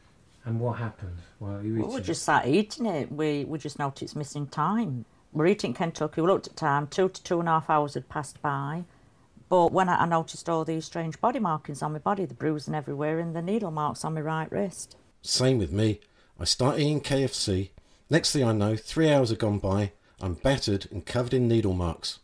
And 0.44 0.58
what 0.60 0.78
happened? 0.78 1.16
Well, 1.38 1.62
you 1.62 1.82
Well, 1.82 1.94
we 1.94 2.00
just 2.00 2.22
sat 2.24 2.46
eating 2.46 2.86
it. 2.86 3.12
We, 3.12 3.44
we 3.44 3.58
just 3.58 3.78
noticed 3.78 4.16
missing 4.16 4.46
time. 4.46 5.04
We're 5.32 5.46
eating 5.46 5.74
Kentucky. 5.74 6.20
We 6.20 6.26
looked 6.26 6.48
at 6.48 6.56
time. 6.56 6.86
Two 6.86 7.08
to 7.08 7.22
two 7.22 7.40
and 7.40 7.48
a 7.48 7.52
half 7.52 7.70
hours 7.70 7.94
had 7.94 8.08
passed 8.08 8.40
by. 8.42 8.84
But 9.54 9.70
when 9.70 9.88
I, 9.88 10.02
I 10.02 10.06
noticed 10.06 10.48
all 10.48 10.64
these 10.64 10.84
strange 10.84 11.20
body 11.20 11.38
markings 11.38 11.80
on 11.80 11.92
my 11.92 12.00
body, 12.00 12.24
the 12.24 12.34
bruising 12.34 12.74
everywhere 12.74 13.20
and 13.20 13.36
the 13.36 13.40
needle 13.40 13.70
marks 13.70 14.04
on 14.04 14.14
my 14.14 14.20
right 14.20 14.50
wrist. 14.50 14.96
Same 15.22 15.58
with 15.58 15.70
me. 15.70 16.00
I 16.40 16.44
start 16.44 16.80
eating 16.80 17.00
KFC. 17.00 17.70
Next 18.10 18.32
thing 18.32 18.42
I 18.42 18.50
know, 18.50 18.74
three 18.74 19.12
hours 19.12 19.30
have 19.30 19.38
gone 19.38 19.60
by. 19.60 19.92
I'm 20.20 20.34
battered 20.34 20.88
and 20.90 21.06
covered 21.06 21.32
in 21.32 21.46
needle 21.46 21.72
marks. 21.72 22.18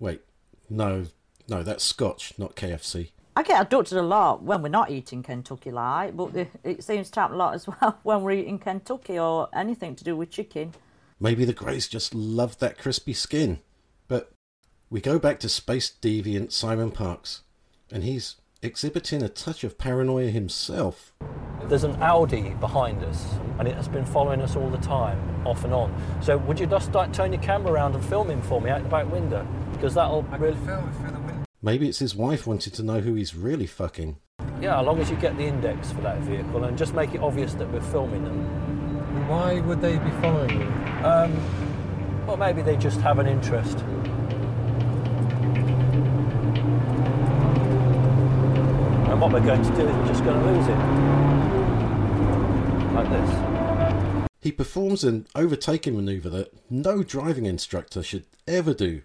Wait, 0.00 0.22
no, 0.68 1.06
no, 1.46 1.62
that's 1.62 1.84
Scotch, 1.84 2.34
not 2.36 2.56
KFC. 2.56 3.10
I 3.36 3.44
get 3.44 3.60
abducted 3.60 3.96
a 3.96 4.02
lot 4.02 4.42
when 4.42 4.60
we're 4.60 4.70
not 4.70 4.90
eating 4.90 5.22
Kentucky 5.22 5.70
like, 5.70 6.16
but 6.16 6.34
it 6.64 6.82
seems 6.82 7.12
to 7.12 7.20
happen 7.20 7.36
a 7.36 7.38
lot 7.38 7.54
as 7.54 7.68
well 7.80 8.00
when 8.02 8.22
we're 8.22 8.32
eating 8.32 8.58
Kentucky 8.58 9.20
or 9.20 9.48
anything 9.54 9.94
to 9.94 10.02
do 10.02 10.16
with 10.16 10.32
chicken. 10.32 10.74
Maybe 11.20 11.44
the 11.44 11.52
Greys 11.52 11.86
just 11.86 12.12
love 12.12 12.58
that 12.58 12.76
crispy 12.76 13.12
skin. 13.12 13.60
But 14.94 14.98
we 14.98 15.12
go 15.12 15.18
back 15.18 15.40
to 15.40 15.48
space 15.48 15.92
deviant 16.00 16.52
Simon 16.52 16.92
Parks, 16.92 17.40
and 17.90 18.04
he's 18.04 18.36
exhibiting 18.62 19.24
a 19.24 19.28
touch 19.28 19.64
of 19.64 19.76
paranoia 19.76 20.28
himself. 20.28 21.12
There's 21.64 21.82
an 21.82 22.00
Audi 22.00 22.50
behind 22.60 23.02
us, 23.02 23.26
and 23.58 23.66
it 23.66 23.74
has 23.74 23.88
been 23.88 24.04
following 24.06 24.40
us 24.40 24.54
all 24.54 24.70
the 24.70 24.78
time, 24.78 25.18
off 25.44 25.64
and 25.64 25.74
on. 25.74 25.92
So 26.22 26.36
would 26.36 26.60
you 26.60 26.66
just 26.66 26.94
like, 26.94 27.12
turn 27.12 27.32
your 27.32 27.42
camera 27.42 27.72
around 27.72 27.96
and 27.96 28.04
film 28.04 28.30
him 28.30 28.40
for 28.40 28.60
me 28.60 28.70
out 28.70 28.84
the 28.84 28.88
back 28.88 29.10
window? 29.10 29.44
Because 29.72 29.94
that'll 29.94 30.22
really. 30.38 30.56
Maybe 31.60 31.88
it's 31.88 31.98
his 31.98 32.14
wife 32.14 32.46
wanted 32.46 32.74
to 32.74 32.84
know 32.84 33.00
who 33.00 33.14
he's 33.14 33.34
really 33.34 33.66
fucking. 33.66 34.18
Yeah, 34.60 34.78
as 34.78 34.86
long 34.86 35.00
as 35.00 35.10
you 35.10 35.16
get 35.16 35.36
the 35.36 35.42
index 35.42 35.90
for 35.90 36.02
that 36.02 36.20
vehicle 36.20 36.62
and 36.62 36.78
just 36.78 36.94
make 36.94 37.16
it 37.16 37.20
obvious 37.20 37.54
that 37.54 37.68
we're 37.72 37.80
filming 37.80 38.22
them. 38.22 39.28
Why 39.28 39.58
would 39.58 39.80
they 39.80 39.98
be 39.98 40.10
following 40.22 40.60
you? 40.60 40.68
Um, 41.04 42.26
well, 42.28 42.36
maybe 42.36 42.62
they 42.62 42.76
just 42.76 43.00
have 43.00 43.18
an 43.18 43.26
interest. 43.26 43.84
And 49.14 49.20
what 49.20 49.32
we're 49.32 49.46
going 49.46 49.62
to 49.62 49.70
do 49.76 49.86
is 49.86 49.96
we're 49.96 50.08
just 50.08 50.24
going 50.24 50.40
to 50.40 50.46
lose 50.50 50.66
it. 50.66 50.76
Like 52.94 53.08
this. 53.10 54.28
He 54.40 54.50
performs 54.50 55.04
an 55.04 55.28
overtaking 55.36 55.94
maneuver 55.94 56.28
that 56.30 56.52
no 56.68 57.04
driving 57.04 57.46
instructor 57.46 58.02
should 58.02 58.24
ever 58.48 58.74
do. 58.74 59.02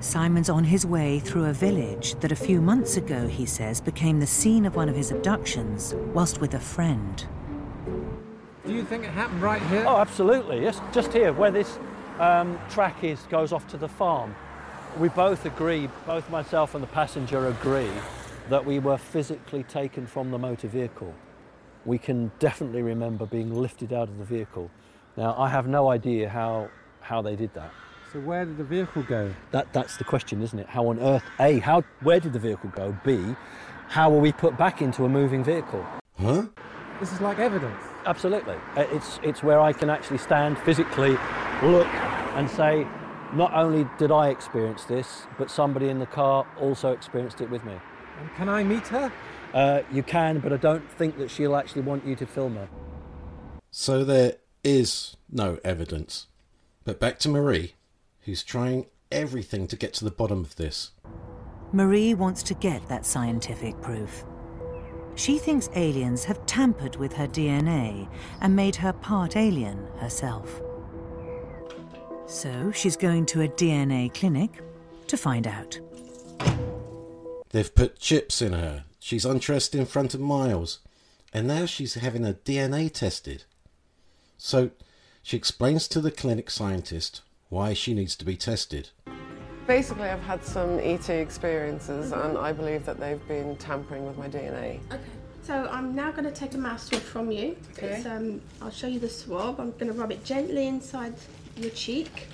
Simon's 0.00 0.50
on 0.50 0.64
his 0.64 0.84
way 0.84 1.20
through 1.20 1.44
a 1.44 1.52
village 1.52 2.16
that 2.16 2.32
a 2.32 2.34
few 2.34 2.60
months 2.60 2.96
ago, 2.96 3.28
he 3.28 3.46
says, 3.46 3.80
became 3.80 4.18
the 4.18 4.26
scene 4.26 4.66
of 4.66 4.74
one 4.74 4.88
of 4.88 4.96
his 4.96 5.12
abductions 5.12 5.94
whilst 6.12 6.40
with 6.40 6.54
a 6.54 6.58
friend. 6.58 7.24
Do 8.66 8.72
you 8.72 8.82
think 8.82 9.04
it 9.04 9.10
happened 9.10 9.42
right 9.42 9.62
here? 9.62 9.84
Oh, 9.86 9.98
absolutely. 9.98 10.60
Yes, 10.60 10.80
just 10.90 11.12
here 11.12 11.32
where 11.32 11.52
this 11.52 11.78
um, 12.18 12.58
track 12.68 13.04
is 13.04 13.20
goes 13.30 13.52
off 13.52 13.68
to 13.68 13.76
the 13.76 13.88
farm. 13.88 14.34
We 14.98 15.08
both 15.08 15.46
agree, 15.46 15.88
both 16.04 16.28
myself 16.30 16.74
and 16.74 16.82
the 16.82 16.88
passenger 16.88 17.46
agree, 17.46 17.92
that 18.48 18.64
we 18.64 18.78
were 18.78 18.98
physically 18.98 19.62
taken 19.64 20.06
from 20.06 20.30
the 20.30 20.38
motor 20.38 20.68
vehicle. 20.68 21.14
We 21.84 21.98
can 21.98 22.30
definitely 22.38 22.82
remember 22.82 23.26
being 23.26 23.54
lifted 23.54 23.92
out 23.92 24.08
of 24.08 24.18
the 24.18 24.24
vehicle. 24.24 24.70
Now, 25.16 25.34
I 25.38 25.48
have 25.48 25.66
no 25.66 25.90
idea 25.90 26.28
how 26.28 26.68
how 27.00 27.22
they 27.22 27.36
did 27.36 27.54
that. 27.54 27.70
So 28.12 28.18
where 28.20 28.44
did 28.44 28.56
the 28.56 28.64
vehicle 28.64 29.02
go? 29.02 29.32
That 29.52 29.72
that's 29.72 29.96
the 29.96 30.04
question, 30.04 30.42
isn't 30.42 30.58
it? 30.58 30.66
How 30.66 30.88
on 30.88 30.98
earth? 30.98 31.24
A, 31.38 31.58
how 31.60 31.82
where 32.02 32.20
did 32.20 32.32
the 32.32 32.38
vehicle 32.38 32.70
go? 32.70 32.96
B, 33.04 33.36
how 33.88 34.10
were 34.10 34.20
we 34.20 34.32
put 34.32 34.56
back 34.56 34.82
into 34.82 35.04
a 35.04 35.08
moving 35.08 35.44
vehicle? 35.44 35.84
Huh? 36.18 36.46
This 37.00 37.12
is 37.12 37.20
like 37.20 37.38
evidence. 37.38 37.82
Absolutely. 38.06 38.54
Uh, 38.76 38.86
It's, 38.92 39.20
it's 39.22 39.42
where 39.42 39.60
I 39.60 39.72
can 39.72 39.90
actually 39.90 40.18
stand 40.18 40.58
physically, 40.58 41.18
look, 41.62 41.86
and 42.36 42.48
say, 42.48 42.86
not 43.34 43.52
only 43.52 43.86
did 43.98 44.10
I 44.10 44.28
experience 44.28 44.84
this, 44.84 45.26
but 45.36 45.50
somebody 45.50 45.88
in 45.88 45.98
the 45.98 46.06
car 46.06 46.46
also 46.58 46.92
experienced 46.92 47.40
it 47.40 47.50
with 47.50 47.64
me. 47.64 47.74
And 48.18 48.34
can 48.36 48.48
I 48.48 48.64
meet 48.64 48.86
her? 48.88 49.12
Uh, 49.52 49.82
you 49.92 50.02
can, 50.02 50.40
but 50.40 50.52
I 50.52 50.56
don't 50.56 50.90
think 50.92 51.18
that 51.18 51.30
she'll 51.30 51.56
actually 51.56 51.82
want 51.82 52.06
you 52.06 52.16
to 52.16 52.26
film 52.26 52.56
her. 52.56 52.68
So 53.70 54.04
there 54.04 54.36
is 54.64 55.16
no 55.30 55.58
evidence. 55.64 56.26
But 56.84 57.00
back 57.00 57.18
to 57.20 57.28
Marie, 57.28 57.74
who's 58.24 58.42
trying 58.42 58.86
everything 59.10 59.66
to 59.68 59.76
get 59.76 59.92
to 59.94 60.04
the 60.04 60.10
bottom 60.10 60.40
of 60.40 60.56
this. 60.56 60.90
Marie 61.72 62.14
wants 62.14 62.42
to 62.44 62.54
get 62.54 62.86
that 62.88 63.06
scientific 63.06 63.80
proof. 63.80 64.24
She 65.14 65.38
thinks 65.38 65.70
aliens 65.74 66.24
have 66.24 66.44
tampered 66.46 66.96
with 66.96 67.12
her 67.14 67.26
DNA 67.26 68.08
and 68.40 68.54
made 68.54 68.76
her 68.76 68.92
part 68.92 69.36
alien 69.36 69.86
herself. 69.98 70.60
So 72.26 72.70
she's 72.72 72.96
going 72.96 73.26
to 73.26 73.42
a 73.42 73.48
DNA 73.48 74.12
clinic 74.12 74.60
to 75.06 75.16
find 75.16 75.46
out. 75.46 75.80
They've 77.50 77.74
put 77.74 77.98
chips 77.98 78.42
in 78.42 78.52
her. 78.52 78.84
She's 78.98 79.24
undressed 79.24 79.74
in 79.74 79.86
front 79.86 80.14
of 80.14 80.20
Miles. 80.20 80.80
And 81.32 81.46
now 81.46 81.66
she's 81.66 81.94
having 81.94 82.24
her 82.24 82.34
DNA 82.34 82.92
tested. 82.92 83.44
So 84.38 84.70
she 85.22 85.36
explains 85.36 85.88
to 85.88 86.00
the 86.00 86.10
clinic 86.10 86.50
scientist 86.50 87.22
why 87.48 87.74
she 87.74 87.94
needs 87.94 88.16
to 88.16 88.24
be 88.24 88.36
tested. 88.36 88.90
Basically, 89.66 90.08
I've 90.08 90.22
had 90.22 90.44
some 90.44 90.78
ET 90.78 91.08
experiences, 91.10 92.12
and 92.12 92.38
I 92.38 92.52
believe 92.52 92.86
that 92.86 93.00
they've 93.00 93.26
been 93.26 93.56
tampering 93.56 94.06
with 94.06 94.16
my 94.16 94.28
DNA. 94.28 94.78
Okay. 94.92 95.00
So 95.42 95.68
I'm 95.70 95.94
now 95.94 96.10
going 96.10 96.24
to 96.24 96.32
take 96.32 96.54
a 96.54 96.58
mouse 96.58 96.86
swab 96.86 97.02
from 97.02 97.30
you. 97.30 97.56
Okay. 97.72 97.88
It's, 97.88 98.06
um, 98.06 98.40
I'll 98.62 98.70
show 98.70 98.86
you 98.86 99.00
the 99.00 99.08
swab. 99.08 99.60
I'm 99.60 99.72
going 99.72 99.88
to 99.88 99.92
rub 99.92 100.12
it 100.12 100.24
gently 100.24 100.68
inside 100.68 101.14
your 101.56 101.70
cheek. 101.70 102.28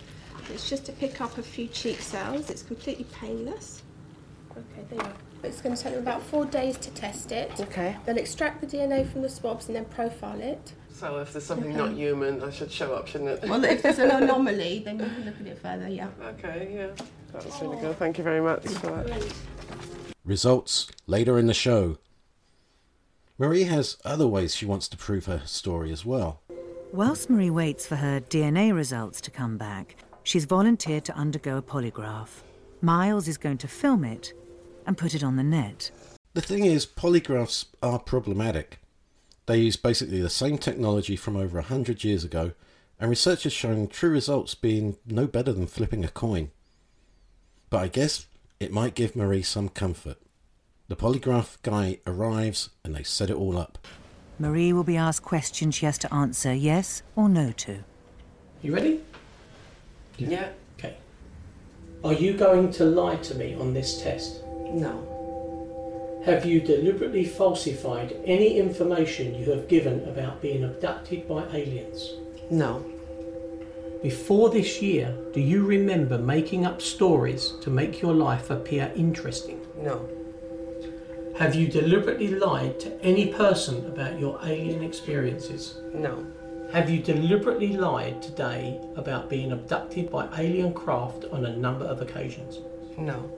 It's 0.51 0.68
just 0.68 0.85
to 0.87 0.92
pick 0.92 1.20
up 1.20 1.38
a 1.38 1.42
few 1.42 1.68
cheek 1.68 2.01
cells. 2.01 2.51
It's 2.51 2.62
completely 2.62 3.07
painless. 3.12 3.83
Okay, 4.72 4.85
there 4.90 4.98
you 4.98 5.05
are. 5.05 5.14
It's 5.44 5.61
going 5.61 5.75
to 5.75 5.83
take 5.83 5.94
them 5.94 6.03
about 6.03 6.22
four 6.22 6.44
days 6.46 6.77
to 6.79 6.90
test 6.90 7.33
it. 7.33 7.51
Okay. 7.59 7.96
They'll 8.07 8.16
extract 8.18 8.61
the 8.61 8.66
DNA 8.66 9.11
from 9.11 9.22
the 9.22 9.29
swabs 9.29 9.66
and 9.66 9.75
then 9.75 9.85
profile 9.87 10.40
it. 10.40 10.72
So 10.92 11.18
if 11.18 11.33
there's 11.33 11.44
something 11.44 11.77
not 11.77 11.92
human, 11.92 12.42
I 12.44 12.51
should 12.51 12.70
show 12.70 12.94
up, 12.94 13.09
shouldn't 13.09 13.42
it? 13.42 13.48
Well, 13.48 13.64
if 13.64 13.83
there's 13.83 13.98
an 13.98 14.11
anomaly, 14.22 14.83
then 14.85 15.01
you 15.01 15.07
can 15.07 15.25
look 15.25 15.40
at 15.40 15.46
it 15.46 15.59
further, 15.59 15.88
yeah. 15.88 16.09
Okay, 16.22 16.70
yeah. 16.72 17.05
That 17.33 17.44
was 17.44 17.61
really 17.61 17.81
good. 17.81 17.98
Thank 17.98 18.18
you 18.18 18.25
very 18.25 18.40
much 18.40 18.68
for 18.68 18.87
that. 18.87 19.35
Results 20.25 20.88
later 21.09 21.38
in 21.38 21.46
the 21.48 21.55
show. 21.55 21.98
Marie 23.37 23.64
has 23.64 23.96
other 24.05 24.29
ways 24.29 24.55
she 24.55 24.66
wants 24.66 24.87
to 24.88 24.96
prove 24.96 25.25
her 25.25 25.42
story 25.44 25.90
as 25.90 26.05
well. 26.05 26.42
Whilst 26.92 27.29
Marie 27.29 27.51
waits 27.51 27.87
for 27.87 27.96
her 27.96 28.20
DNA 28.20 28.72
results 28.72 29.20
to 29.22 29.31
come 29.33 29.57
back, 29.57 29.96
she's 30.22 30.44
volunteered 30.44 31.05
to 31.07 31.16
undergo 31.16 31.57
a 31.57 31.62
polygraph. 31.62 32.42
Miles 32.81 33.27
is 33.27 33.38
going 33.38 33.59
to 33.59 33.66
film 33.66 34.05
it 34.05 34.35
and 34.87 34.99
put 34.99 35.14
it 35.14 35.23
on 35.23 35.37
the 35.37 35.42
net. 35.42 35.90
The 36.35 36.40
thing 36.40 36.64
is, 36.64 36.87
polygraphs 36.87 37.66
are 37.83 37.99
problematic. 37.99 38.79
They 39.47 39.59
use 39.59 39.77
basically 39.77 40.21
the 40.21 40.31
same 40.31 40.59
technology 40.59 41.16
from 41.16 41.37
over 41.37 41.59
a 41.59 41.62
hundred 41.62 42.05
years 42.05 42.25
ago, 42.25 42.53
and 42.99 43.11
research 43.11 43.42
has 43.42 43.53
shown 43.53 43.88
true 43.88 44.11
results 44.11 44.55
being 44.55 44.97
no 45.07 45.27
better 45.27 45.53
than 45.53 45.66
flipping 45.66 46.05
a 46.05 46.09
coin. 46.09 46.51
But 47.68 47.83
I 47.83 47.88
guess 47.88 48.27
it 48.61 48.73
might 48.73 48.95
give 48.95 49.16
Marie 49.16 49.42
some 49.42 49.68
comfort. 49.68 50.18
The 50.88 50.97
polygraph 50.97 51.57
guy 51.62 51.99
arrives 52.07 52.71
and 52.85 52.95
they 52.95 53.03
set 53.03 53.31
it 53.31 53.37
all 53.37 53.57
up. 53.57 53.79
Marie 54.38 54.73
will 54.73 54.85
be 54.85 54.97
asked 54.97 55.23
questions 55.23 55.75
she 55.75 55.87
has 55.87 55.99
to 55.99 56.12
answer 56.12 56.53
yes 56.53 57.03
or 57.16 57.29
no 57.29 57.53
to. 57.53 57.85
You 58.61 58.75
ready? 58.75 59.01
Yeah. 60.18 60.51
Okay. 60.79 60.97
Are 62.05 62.12
you 62.12 62.35
going 62.35 62.71
to 62.73 62.85
lie 62.85 63.16
to 63.16 63.35
me 63.35 63.55
on 63.55 63.75
this 63.75 64.03
test? 64.03 64.41
No. 64.72 66.22
Have 66.24 66.44
you 66.46 66.61
deliberately 66.61 67.24
falsified 67.24 68.16
any 68.24 68.58
information 68.58 69.35
you 69.35 69.50
have 69.50 69.68
given 69.68 70.08
about 70.08 70.40
being 70.40 70.64
abducted 70.64 71.28
by 71.28 71.44
aliens? 71.52 72.14
No. 72.48 72.85
Before 74.02 74.50
this 74.50 74.80
year, 74.80 75.16
do 75.32 75.40
you 75.40 75.64
remember 75.64 76.18
making 76.18 76.64
up 76.64 76.80
stories 76.80 77.54
to 77.61 77.70
make 77.70 78.00
your 78.00 78.14
life 78.14 78.50
appear 78.50 78.92
interesting? 78.96 79.61
No. 79.76 80.08
Have 81.38 81.54
you 81.54 81.66
deliberately 81.66 82.28
lied 82.28 82.78
to 82.80 83.00
any 83.02 83.32
person 83.32 83.87
about 83.87 84.18
your 84.18 84.38
alien 84.44 84.82
experiences? 84.82 85.80
No. 85.92 86.26
Have 86.72 86.88
you 86.88 87.02
deliberately 87.02 87.76
lied 87.76 88.22
today 88.22 88.80
about 88.96 89.28
being 89.28 89.52
abducted 89.52 90.11
by 90.11 90.28
alien 90.38 90.72
craft 90.72 91.26
on 91.32 91.44
a 91.44 91.56
number 91.56 91.85
of 91.85 92.00
occasions? 92.00 92.61
No. 92.96 93.30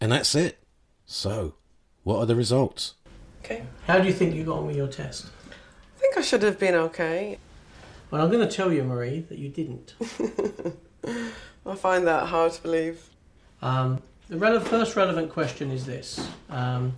And 0.00 0.12
that's 0.12 0.34
it. 0.34 0.58
So, 1.06 1.54
what 2.04 2.18
are 2.18 2.26
the 2.26 2.36
results? 2.36 2.94
Okay. 3.44 3.62
How 3.86 3.98
do 3.98 4.06
you 4.06 4.12
think 4.12 4.34
you 4.34 4.44
got 4.44 4.58
on 4.58 4.66
with 4.66 4.76
your 4.76 4.88
test? 4.88 5.26
I 5.50 6.00
think 6.00 6.18
I 6.18 6.22
should 6.22 6.42
have 6.42 6.58
been 6.58 6.74
okay. 6.74 7.38
Well, 8.10 8.22
I'm 8.22 8.30
going 8.30 8.46
to 8.46 8.54
tell 8.54 8.72
you, 8.72 8.84
Marie, 8.84 9.20
that 9.28 9.38
you 9.38 9.48
didn't. 9.48 9.94
I 11.66 11.74
find 11.74 12.06
that 12.06 12.26
hard 12.26 12.52
to 12.52 12.62
believe. 12.62 13.02
Um, 13.60 14.02
the 14.28 14.36
rele- 14.36 14.62
first 14.62 14.96
relevant 14.96 15.30
question 15.30 15.70
is 15.70 15.84
this, 15.84 16.28
um, 16.48 16.96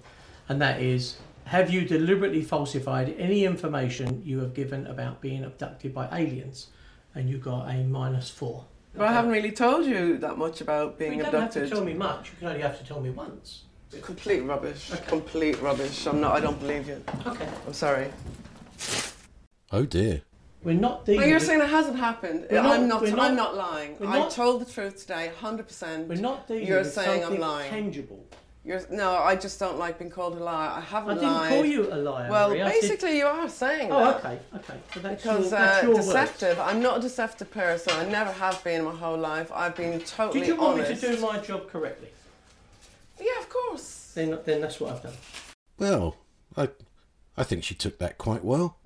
and 0.49 0.61
that 0.61 0.81
is 0.81 1.17
Have 1.47 1.71
you 1.71 1.83
deliberately 1.83 2.43
falsified 2.43 3.15
any 3.19 3.45
information 3.45 4.23
you 4.25 4.39
have 4.41 4.55
given 4.55 4.87
about 4.87 5.21
being 5.21 5.45
abducted 5.45 5.95
by 5.95 6.09
aliens? 6.13 6.69
And 7.15 7.29
you 7.29 7.39
got 7.39 7.69
a 7.69 7.83
minus 7.83 8.31
four. 8.31 8.67
But 8.95 9.09
I 9.09 9.13
haven't 9.13 9.31
really 9.31 9.53
told 9.53 9.87
you 9.87 10.19
that 10.19 10.37
much 10.37 10.61
about 10.61 10.99
being 10.99 11.13
you 11.15 11.19
don't 11.23 11.27
abducted. 11.35 11.63
have 11.63 11.71
to 11.71 11.75
tell 11.77 11.85
me 11.85 11.95
much, 11.95 12.31
you 12.31 12.37
can 12.39 12.49
only 12.49 12.61
have 12.61 12.79
to 12.79 12.85
tell 12.85 13.01
me 13.01 13.11
once. 13.11 13.65
Complete 14.03 14.41
rubbish. 14.41 14.91
Complete 15.07 15.61
rubbish. 15.61 16.07
I'm 16.07 16.21
not. 16.21 16.37
I 16.37 16.41
don't 16.41 16.59
believe 16.61 16.87
you. 16.89 17.03
Okay. 17.27 17.49
I'm 17.67 17.73
sorry. 17.73 18.09
Oh 19.73 19.85
dear. 19.85 20.23
We're 20.63 20.75
not 20.75 21.07
But 21.07 21.13
you're 21.27 21.35
with- 21.35 21.43
saying 21.47 21.61
it 21.61 21.69
hasn't 21.71 21.97
happened. 21.99 22.47
We're 22.51 22.59
I'm 22.61 22.87
not. 22.87 23.01
we're 23.03 23.19
I'm 23.19 23.35
not 23.35 23.57
lying. 23.57 23.97
we're 23.99 24.09
I 24.09 24.29
told 24.29 24.61
the 24.61 24.71
truth 24.71 24.99
today, 24.99 25.33
hundred 25.41 25.67
percent. 25.67 26.07
We're 26.09 26.17
not 26.17 26.47
dealing 26.47 26.67
You're 26.67 26.81
with 26.81 26.93
saying 26.93 27.23
I'm 27.23 27.29
something 27.29 27.41
lying. 27.41 27.71
tangible. 27.71 28.27
You're 28.63 28.83
no. 28.91 29.13
I 29.15 29.37
just 29.37 29.59
don't 29.59 29.79
like 29.79 29.99
being 29.99 30.11
called 30.11 30.37
a 30.37 30.45
liar. 30.45 30.71
I 30.71 30.81
haven't 30.81 31.13
I 31.13 31.15
didn't 31.21 31.33
lied. 31.33 31.49
call 31.49 31.65
you 31.65 31.93
a 31.93 31.97
liar, 31.97 32.31
Well, 32.31 32.51
Marie. 32.51 32.63
Basically, 32.63 33.17
you 33.17 33.27
are 33.27 33.49
saying 33.49 33.91
Oh, 33.91 33.99
that. 34.05 34.17
okay, 34.19 34.39
okay. 34.57 34.75
So 34.93 35.01
that's 35.01 35.23
because 35.23 35.41
your, 35.41 35.51
that's 35.51 35.83
uh, 35.83 35.87
your 35.87 35.95
words. 35.95 36.07
deceptive. 36.07 36.59
I'm 36.61 36.83
not 36.83 36.99
a 36.99 37.01
deceptive 37.01 37.51
person. 37.51 37.93
I 37.97 38.05
never 38.05 38.31
have 38.33 38.63
been 38.63 38.85
my 38.85 38.95
whole 38.95 39.17
life. 39.17 39.51
I've 39.51 39.75
been 39.77 39.99
totally 40.01 40.41
Did 40.41 40.49
you 40.49 40.57
want 40.57 40.81
honest. 40.81 41.03
me 41.03 41.09
to 41.09 41.17
do 41.17 41.23
my 41.23 41.39
job 41.39 41.71
correctly? 41.71 42.09
Yeah, 43.19 43.39
of 43.41 43.49
course. 43.49 44.13
Then, 44.15 44.39
then 44.45 44.61
that's 44.61 44.79
what 44.79 44.93
I've 44.95 45.03
done. 45.03 45.15
Well, 45.79 46.17
I, 46.57 46.69
I 47.39 47.45
think 47.45 47.65
she 47.65 47.75
took 47.75 47.99
that 47.99 48.19
quite 48.19 48.45
well. 48.45 48.77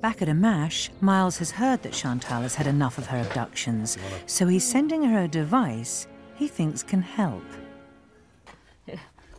Back 0.00 0.22
at 0.22 0.28
Ammach, 0.28 0.90
Miles 1.00 1.38
has 1.38 1.50
heard 1.52 1.82
that 1.82 1.92
Chantal 1.92 2.42
has 2.42 2.54
had 2.54 2.66
enough 2.68 2.98
of 2.98 3.06
her 3.06 3.20
abductions, 3.20 3.96
so 4.26 4.46
he's 4.46 4.64
sending 4.64 5.02
her 5.02 5.24
a 5.24 5.28
device 5.28 6.06
he 6.36 6.46
thinks 6.46 6.82
can 6.82 7.00
help. 7.02 7.42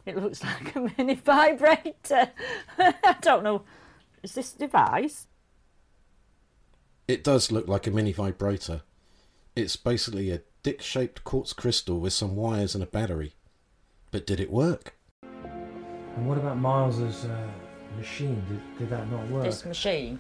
It 0.15 0.17
looks 0.17 0.43
like 0.43 0.75
a 0.75 0.91
mini 0.97 1.15
vibrator. 1.25 2.29
I 2.77 3.15
don't 3.21 3.43
know. 3.43 3.63
Is 4.21 4.35
this 4.35 4.53
device? 4.53 5.25
It 7.07 7.23
does 7.23 7.51
look 7.51 7.67
like 7.67 7.87
a 7.87 7.91
mini 7.91 8.11
vibrator. 8.11 8.81
It's 9.55 9.75
basically 9.75 10.29
a 10.29 10.41
dick 10.61 10.81
shaped 10.81 11.23
quartz 11.23 11.53
crystal 11.53 11.99
with 11.99 12.13
some 12.13 12.35
wires 12.35 12.75
and 12.75 12.83
a 12.83 12.87
battery. 12.87 13.33
But 14.11 14.27
did 14.27 14.39
it 14.39 14.51
work? 14.51 14.95
And 15.23 16.27
what 16.27 16.37
about 16.37 16.57
Miles's 16.57 17.25
uh, 17.25 17.47
machine? 17.97 18.43
Did, 18.47 18.79
did 18.79 18.89
that 18.91 19.09
not 19.11 19.27
work? 19.29 19.43
This 19.43 19.65
machine. 19.65 20.19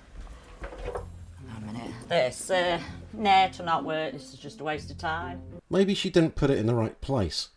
Hang 0.61 1.55
on 1.55 1.69
a 1.69 1.73
minute. 1.73 1.91
This, 2.09 2.49
uh, 2.49 2.79
nah, 3.13 3.47
to 3.47 3.63
not 3.63 3.85
work. 3.85 4.13
This 4.13 4.33
is 4.33 4.39
just 4.39 4.61
a 4.61 4.63
waste 4.63 4.89
of 4.89 4.97
time. 4.97 5.41
Maybe 5.69 5.93
she 5.93 6.09
didn't 6.09 6.35
put 6.35 6.49
it 6.49 6.57
in 6.57 6.65
the 6.65 6.75
right 6.75 6.99
place. 7.01 7.49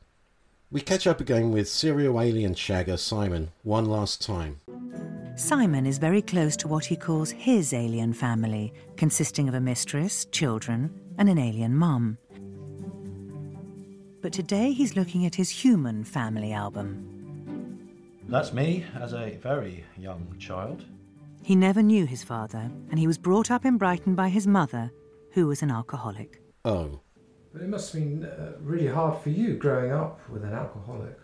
We 0.71 0.83
catch 0.83 1.07
up 1.07 1.19
again 1.19 1.51
with 1.51 1.67
serial 1.67 2.21
alien 2.21 2.55
shagger 2.55 2.99
Simon 2.99 3.53
one 3.63 3.87
last 3.87 4.21
time. 4.21 4.61
Simon 5.35 5.87
is 5.87 5.97
very 5.97 6.21
close 6.21 6.59
to 6.59 6.69
what 6.69 6.85
he 6.85 6.95
calls 6.95 7.31
his 7.31 7.73
alien 7.73 8.13
family, 8.13 8.75
consisting 8.97 9.49
of 9.49 9.55
a 9.55 9.61
mistress, 9.61 10.27
children, 10.27 10.91
and 11.17 11.31
an 11.31 11.39
alien 11.39 11.75
mum. 11.75 12.19
But 14.21 14.35
today 14.35 14.73
he's 14.73 14.95
looking 14.95 15.25
at 15.25 15.37
his 15.37 15.49
human 15.49 16.05
family 16.05 16.53
album. 16.53 17.79
That's 18.29 18.53
me 18.53 18.85
as 19.01 19.15
a 19.15 19.39
very 19.41 19.85
young 19.97 20.37
child. 20.39 20.85
He 21.43 21.57
never 21.57 21.83
knew 21.83 22.05
his 22.05 22.23
father, 22.23 22.71
and 22.91 22.99
he 22.99 23.07
was 23.07 23.17
brought 23.17 23.51
up 23.51 23.65
in 23.65 23.79
Brighton 23.79 24.15
by 24.15 24.29
his 24.29 24.47
mother, 24.47 24.93
who 25.33 25.47
was 25.47 25.63
an 25.63 25.71
alcoholic. 25.71 26.43
Oh. 26.67 27.01
But 27.53 27.63
it 27.63 27.69
must 27.69 27.93
have 27.93 28.03
been 28.03 28.25
uh, 28.25 28.53
really 28.61 28.89
hard 28.89 29.23
for 29.23 29.31
you 29.31 29.55
growing 29.55 29.93
up 29.93 30.21
with 30.29 30.45
an 30.45 30.53
alcoholic. 30.53 31.19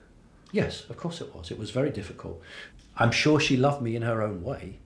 Yes, 0.53 0.89
of 0.89 0.97
course 0.97 1.21
it 1.21 1.35
was. 1.35 1.51
It 1.51 1.59
was 1.59 1.71
very 1.71 1.91
difficult. 1.91 2.41
I'm 2.97 3.11
sure 3.11 3.41
she 3.41 3.57
loved 3.57 3.83
me 3.83 3.97
in 3.97 4.03
her 4.03 4.23
own 4.23 4.43
way, 4.43 4.79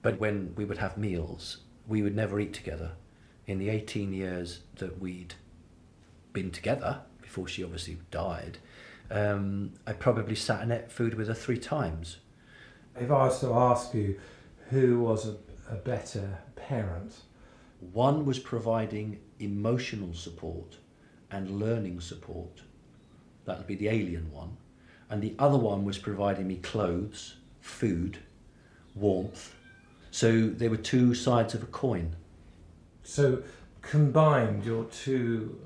but 0.00 0.20
when 0.20 0.54
we 0.56 0.64
would 0.64 0.78
have 0.78 0.96
meals, 0.96 1.58
we 1.86 2.02
would 2.02 2.14
never 2.14 2.38
eat 2.38 2.52
together. 2.52 2.92
In 3.46 3.58
the 3.58 3.68
18 3.68 4.12
years 4.12 4.60
that 4.76 5.00
we'd 5.00 5.34
been 6.32 6.50
together, 6.50 7.00
before 7.20 7.48
she 7.48 7.64
obviously 7.64 7.98
died, 8.10 8.58
um, 9.10 9.72
I 9.86 9.92
probably 9.92 10.36
sat 10.36 10.62
and 10.62 10.72
ate 10.72 10.90
food 10.90 11.14
with 11.14 11.28
her 11.28 11.34
three 11.34 11.58
times. 11.58 12.18
If 12.94 13.10
I 13.10 13.26
was 13.26 13.40
to 13.40 13.52
ask 13.52 13.92
you 13.94 14.20
who 14.70 15.00
was 15.00 15.26
a, 15.26 15.36
a 15.70 15.74
better 15.76 16.38
parent, 16.54 17.16
One 17.92 18.24
was 18.24 18.38
providing 18.38 19.18
emotional 19.42 20.14
support 20.14 20.76
and 21.30 21.58
learning 21.58 22.00
support. 22.00 22.62
That 23.44 23.58
would 23.58 23.66
be 23.66 23.74
the 23.74 23.88
alien 23.88 24.30
one. 24.32 24.56
And 25.10 25.22
the 25.22 25.34
other 25.38 25.58
one 25.58 25.84
was 25.84 25.98
providing 25.98 26.46
me 26.46 26.56
clothes, 26.56 27.36
food, 27.60 28.18
warmth. 28.94 29.54
So 30.10 30.48
they 30.48 30.68
were 30.68 30.76
two 30.76 31.14
sides 31.14 31.54
of 31.54 31.62
a 31.62 31.66
coin. 31.66 32.16
so 33.04 33.42
combined 33.82 34.64
your 34.64 34.84
two 34.84 35.58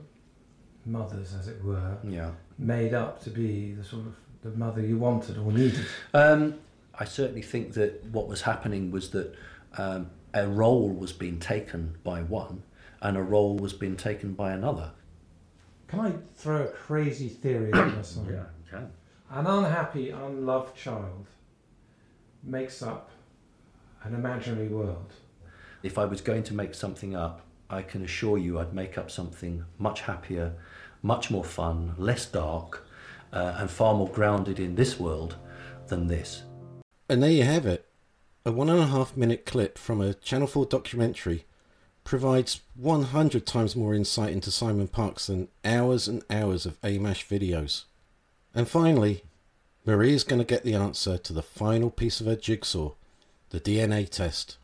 mothers, 0.87 1.35
as 1.39 1.49
it 1.49 1.63
were, 1.63 1.99
Yeah. 2.03 2.31
made 2.59 2.95
up 2.95 3.23
to 3.25 3.31
be 3.31 3.73
the 3.75 3.85
sort 3.85 4.07
of 4.07 4.15
the 4.43 4.57
mother 4.57 4.81
you 4.81 4.97
wanted 4.97 5.37
or 5.37 5.53
needed. 5.53 5.85
Um, 6.15 6.55
I 6.99 7.05
certainly 7.05 7.43
think 7.43 7.75
that 7.75 8.05
what 8.07 8.27
was 8.27 8.43
happening 8.43 8.91
was 8.91 9.11
that 9.11 9.35
um, 9.77 10.11
a 10.33 10.49
role 10.49 10.89
was 10.89 11.13
being 11.13 11.39
taken 11.39 11.97
by 12.05 12.23
one 12.23 12.63
and 13.07 13.17
a 13.17 13.23
role 13.23 13.57
was 13.57 13.73
being 13.73 13.97
taken 13.97 14.33
by 14.33 14.51
another. 14.51 14.91
Can 15.87 16.01
I 16.01 16.13
throw 16.35 16.65
a 16.65 16.67
crazy 16.67 17.29
theory 17.29 17.73
at 17.73 17.95
this 17.95 18.17
one? 18.17 18.27
Yeah, 18.27 18.33
you 18.41 18.69
can. 18.69 18.91
An 19.31 19.47
unhappy, 19.47 20.11
unloved 20.11 20.77
child 20.77 21.29
makes 22.43 22.83
up 22.83 23.11
an 24.03 24.13
imaginary 24.13 24.67
world. 24.67 25.13
If 25.85 25.99
I 25.99 26.05
was 26.05 26.21
going 26.21 26.43
to 26.45 26.55
make 26.55 26.75
something 26.75 27.15
up, 27.15 27.43
I 27.71 27.83
can 27.83 28.03
assure 28.03 28.39
you 28.39 28.59
I'd 28.59 28.75
make 28.75 28.99
up 28.99 29.09
something 29.09 29.65
much 29.79 30.01
happier, 30.01 30.55
much 31.01 31.31
more 31.31 31.45
fun, 31.45 31.95
less 31.99 32.27
dark, 32.27 32.89
uh, 33.33 33.55
and 33.59 33.71
far 33.71 33.95
more 33.95 34.09
grounded 34.09 34.59
in 34.59 34.75
this 34.75 34.99
world 34.99 35.37
than 35.87 36.09
this. 36.09 36.43
And 37.09 37.23
there 37.23 37.31
you 37.31 37.45
have 37.45 37.67
it. 37.67 37.87
A 38.45 38.51
one 38.51 38.69
and 38.69 38.81
a 38.81 38.87
half 38.87 39.17
minute 39.17 39.47
clip 39.47 39.79
from 39.79 40.01
a 40.01 40.13
Channel 40.13 40.49
4 40.49 40.67
documentary 40.67 41.45
provides 42.07 42.61
100 42.77 43.45
times 43.45 43.77
more 43.77 43.93
insight 43.93 44.33
into 44.33 44.51
Simon 44.51 44.87
Parkes 44.87 45.27
than 45.27 45.49
hours 45.65 46.07
and 46.07 46.23
hours 46.31 46.65
of 46.65 46.81
AMMACH 46.83 47.29
videos. 47.29 47.85
And 48.55 48.69
finally, 48.69 49.25
Marie 49.85 50.15
is 50.15 50.25
going 50.25 50.39
to 50.39 50.45
get 50.45 50.63
the 50.63 50.75
answer 50.75 51.19
to 51.19 51.33
the 51.33 51.43
final 51.43 51.91
piece 51.91 52.21
of 52.21 52.27
her 52.27 52.37
jigsaw 52.37 52.93
the 53.51 53.61
DNA 53.61 54.09
test. 54.09 54.59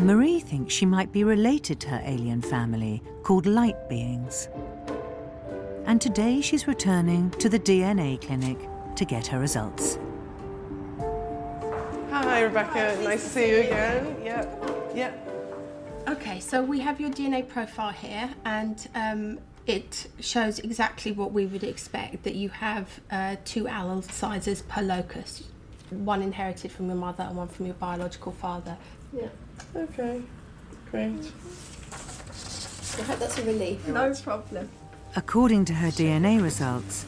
Marie 0.00 0.40
thinks 0.40 0.74
she 0.74 0.84
might 0.84 1.12
be 1.12 1.22
related 1.22 1.80
to 1.80 1.88
her 1.88 2.02
alien 2.04 2.42
family 2.42 3.02
called 3.22 3.46
light 3.46 3.88
beings. 3.88 4.48
And 5.86 6.00
today 6.00 6.40
she's 6.40 6.66
returning 6.66 7.30
to 7.32 7.48
the 7.48 7.60
DNA 7.60 8.20
clinic 8.20 8.58
to 8.96 9.04
get 9.04 9.26
her 9.28 9.38
results. 9.38 9.98
Hi, 12.42 12.46
Rebecca. 12.48 12.98
Nice 13.04 13.22
to 13.22 13.28
see 13.30 13.50
you 13.50 13.60
again. 13.60 14.16
Yep, 14.24 14.64
yep. 14.96 15.28
Okay, 16.08 16.40
so 16.40 16.60
we 16.60 16.80
have 16.80 17.00
your 17.00 17.10
DNA 17.10 17.48
profile 17.48 17.92
here, 17.92 18.28
and 18.44 18.88
um, 18.96 19.38
it 19.68 20.08
shows 20.18 20.58
exactly 20.58 21.12
what 21.12 21.30
we 21.30 21.46
would 21.46 21.62
expect 21.62 22.24
that 22.24 22.34
you 22.34 22.48
have 22.48 22.98
uh, 23.12 23.36
two 23.44 23.66
allele 23.66 24.02
sizes 24.10 24.62
per 24.62 24.82
locus, 24.82 25.44
one 25.90 26.20
inherited 26.20 26.72
from 26.72 26.86
your 26.86 26.96
mother 26.96 27.22
and 27.22 27.36
one 27.36 27.46
from 27.46 27.66
your 27.66 27.76
biological 27.76 28.32
father. 28.32 28.76
Yeah. 29.12 29.28
Okay. 29.76 30.20
Great. 30.90 31.12
I 32.98 33.02
hope 33.02 33.20
that's 33.20 33.38
a 33.38 33.44
relief. 33.44 33.86
No 33.86 34.12
problem. 34.14 34.68
According 35.14 35.64
to 35.66 35.74
her 35.74 35.90
DNA 35.90 36.42
results, 36.42 37.06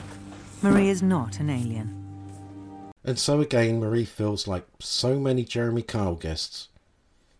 Marie 0.62 0.90
is 0.90 1.02
not 1.02 1.40
an 1.40 1.50
alien. 1.50 2.03
And 3.04 3.18
so 3.18 3.40
again, 3.40 3.80
Marie 3.80 4.06
feels 4.06 4.48
like 4.48 4.66
so 4.80 5.18
many 5.18 5.44
Jeremy 5.44 5.82
Kyle 5.82 6.14
guests. 6.14 6.68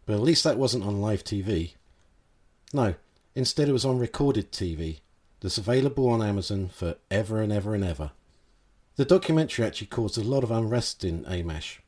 But 0.05 0.15
at 0.15 0.21
least 0.21 0.45
that 0.45 0.59
wasn't 0.59 0.85
on 0.85 1.01
live 1.01 1.25
TV. 1.25 1.73
No, 2.73 2.95
instead 3.35 3.69
it 3.69 3.73
was 3.73 3.85
on 3.85 3.99
recorded 3.99 4.53
TV, 4.53 4.99
that's 5.41 5.57
available 5.57 6.09
on 6.09 6.23
Amazon 6.23 6.69
for 6.69 6.97
ever 7.11 7.41
and 7.41 7.53
ever 7.53 7.75
and 7.75 7.85
ever. 7.85 8.11
The 8.97 9.05
documentary 9.05 9.65
actually 9.65 9.87
caused 9.87 10.19
a 10.19 10.23
lot 10.23 10.45
of 10.45 10.51
unrest 10.51 11.03
in 11.03 11.25
AMMACH. 11.25 11.81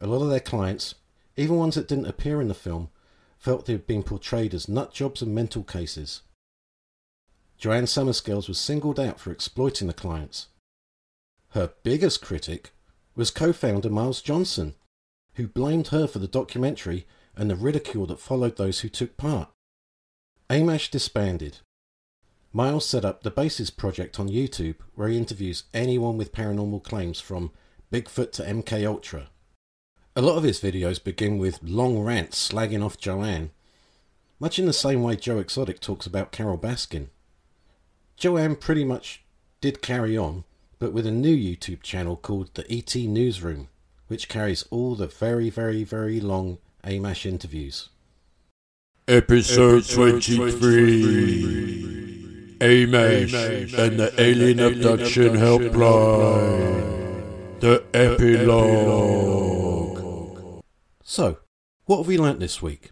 A 0.00 0.06
lot 0.06 0.22
of 0.22 0.28
their 0.28 0.40
clients, 0.40 0.94
even 1.36 1.56
ones 1.56 1.74
that 1.76 1.88
didn't 1.88 2.06
appear 2.06 2.40
in 2.40 2.48
the 2.48 2.54
film, 2.54 2.90
felt 3.38 3.66
they 3.66 3.72
had 3.72 3.86
been 3.86 4.02
portrayed 4.02 4.54
as 4.54 4.68
nut 4.68 4.92
jobs 4.92 5.22
and 5.22 5.34
mental 5.34 5.64
cases. 5.64 6.22
Joanne 7.58 7.84
Summerscales 7.84 8.48
was 8.48 8.58
singled 8.58 9.00
out 9.00 9.18
for 9.18 9.30
exploiting 9.30 9.86
the 9.88 9.94
clients. 9.94 10.48
Her 11.50 11.72
biggest 11.82 12.20
critic 12.20 12.72
was 13.14 13.30
co-founder 13.30 13.90
Miles 13.90 14.22
Johnston, 14.22 14.74
who 15.34 15.46
blamed 15.46 15.88
her 15.88 16.06
for 16.06 16.18
the 16.18 16.28
documentary 16.28 17.06
and 17.36 17.50
the 17.50 17.56
ridicule 17.56 18.06
that 18.06 18.20
followed 18.20 18.56
those 18.56 18.80
who 18.80 18.88
took 18.88 19.16
part. 19.16 19.48
AMMACH 20.50 20.90
disbanded. 20.90 21.58
Miles 22.52 22.86
set 22.86 23.04
up 23.04 23.22
the 23.22 23.30
Basis 23.30 23.70
Project 23.70 24.20
on 24.20 24.28
YouTube, 24.28 24.76
where 24.94 25.08
he 25.08 25.16
interviews 25.16 25.64
anyone 25.72 26.16
with 26.16 26.32
paranormal 26.32 26.84
claims 26.84 27.20
from 27.20 27.50
Bigfoot 27.92 28.30
to 28.32 28.44
MK 28.44 28.86
Ultra. 28.86 29.28
A 30.14 30.22
lot 30.22 30.36
of 30.36 30.44
his 30.44 30.60
videos 30.60 31.02
begin 31.02 31.38
with 31.38 31.62
long 31.62 31.98
rants 31.98 32.48
slagging 32.48 32.84
off 32.84 32.96
Joanne, 32.96 33.50
much 34.38 34.58
in 34.58 34.66
the 34.66 34.72
same 34.72 35.02
way 35.02 35.16
Joe 35.16 35.38
Exotic 35.38 35.80
talks 35.80 36.06
about 36.06 36.30
Carole 36.30 36.58
Baskin. 36.58 37.08
Joanne 38.16 38.54
pretty 38.54 38.84
much 38.84 39.24
did 39.60 39.82
carry 39.82 40.16
on, 40.16 40.44
but 40.78 40.92
with 40.92 41.06
a 41.06 41.10
new 41.10 41.36
YouTube 41.36 41.82
channel 41.82 42.16
called 42.16 42.50
the 42.54 42.70
ET 42.70 42.94
Newsroom, 42.94 43.68
which 44.08 44.28
carries 44.28 44.64
all 44.70 44.94
the 44.94 45.06
very, 45.06 45.50
very, 45.50 45.84
very 45.84 46.20
long 46.20 46.58
AMMACH 46.84 47.26
interviews. 47.26 47.90
Episode 49.08 49.86
23 49.86 52.56
AMMACH 52.60 53.74
and 53.74 54.00
the 54.00 54.14
Alien 54.18 54.60
Abduction 54.60 55.34
Helpline. 55.34 57.02
The 57.60 57.84
Epilogue. 57.94 59.44
So, 61.02 61.38
what 61.86 61.98
have 61.98 62.06
we 62.06 62.18
learnt 62.18 62.40
this 62.40 62.62
week? 62.62 62.90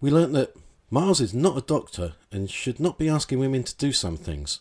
We 0.00 0.10
learnt 0.10 0.32
that 0.32 0.54
Miles 0.90 1.20
is 1.20 1.32
not 1.32 1.56
a 1.56 1.62
doctor 1.62 2.14
and 2.30 2.50
should 2.50 2.78
not 2.78 2.98
be 2.98 3.08
asking 3.08 3.38
women 3.38 3.62
to 3.62 3.76
do 3.76 3.92
some 3.92 4.16
things. 4.16 4.60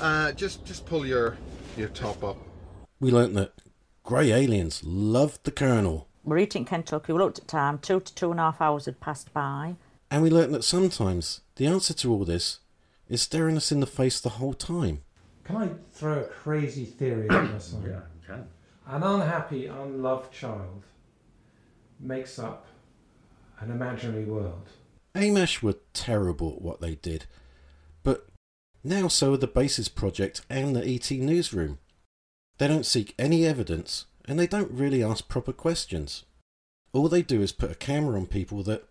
Uh, 0.00 0.32
just 0.32 0.64
just 0.64 0.86
pull 0.86 1.04
your 1.04 1.36
your 1.76 1.88
top 1.88 2.22
up. 2.22 2.36
We 3.00 3.10
learnt 3.10 3.34
that 3.34 3.52
grey 4.04 4.30
aliens 4.32 4.82
loved 4.84 5.44
the 5.44 5.50
Colonel. 5.50 6.08
We're 6.24 6.38
eating 6.38 6.64
Kentucky. 6.64 7.12
We 7.12 7.18
looked 7.18 7.38
at 7.38 7.48
time. 7.48 7.78
Two 7.78 8.00
to 8.00 8.14
two 8.14 8.30
and 8.30 8.40
a 8.40 8.44
half 8.44 8.60
hours 8.60 8.84
had 8.86 9.00
passed 9.00 9.32
by. 9.32 9.76
And 10.10 10.22
we 10.22 10.30
learnt 10.30 10.52
that 10.52 10.64
sometimes 10.64 11.40
the 11.56 11.66
answer 11.66 11.94
to 11.94 12.12
all 12.12 12.24
this 12.24 12.60
is 13.08 13.22
staring 13.22 13.56
us 13.56 13.72
in 13.72 13.80
the 13.80 13.86
face 13.86 14.20
the 14.20 14.30
whole 14.30 14.54
time. 14.54 15.02
Can 15.44 15.56
I 15.56 15.68
throw 15.92 16.20
a 16.20 16.24
crazy 16.24 16.84
theory 16.84 17.28
at 17.30 17.52
this 17.52 17.72
one? 17.72 17.82
Yeah, 17.84 18.00
you 18.20 18.26
can. 18.26 18.46
An 18.86 19.02
unhappy, 19.02 19.66
unloved 19.66 20.32
child 20.32 20.82
makes 21.98 22.38
up 22.38 22.66
an 23.60 23.70
imaginary 23.70 24.24
world. 24.24 24.68
Ammach 25.14 25.62
were 25.62 25.76
terrible 25.92 26.54
at 26.56 26.62
what 26.62 26.80
they 26.80 26.94
did, 26.94 27.24
but 27.24 27.26
now 28.88 29.06
so 29.06 29.34
are 29.34 29.36
the 29.36 29.46
Basis 29.46 29.88
Project 29.88 30.40
and 30.48 30.74
the 30.74 30.86
ET 30.86 31.10
Newsroom. 31.10 31.78
They 32.56 32.68
don't 32.68 32.86
seek 32.86 33.14
any 33.18 33.44
evidence 33.44 34.06
and 34.26 34.38
they 34.38 34.46
don't 34.46 34.70
really 34.70 35.02
ask 35.02 35.28
proper 35.28 35.52
questions. 35.52 36.24
All 36.92 37.08
they 37.08 37.22
do 37.22 37.42
is 37.42 37.52
put 37.52 37.70
a 37.70 37.76
camera 37.76 38.18
on 38.18 38.26
people 38.26 38.62
that 38.62 38.88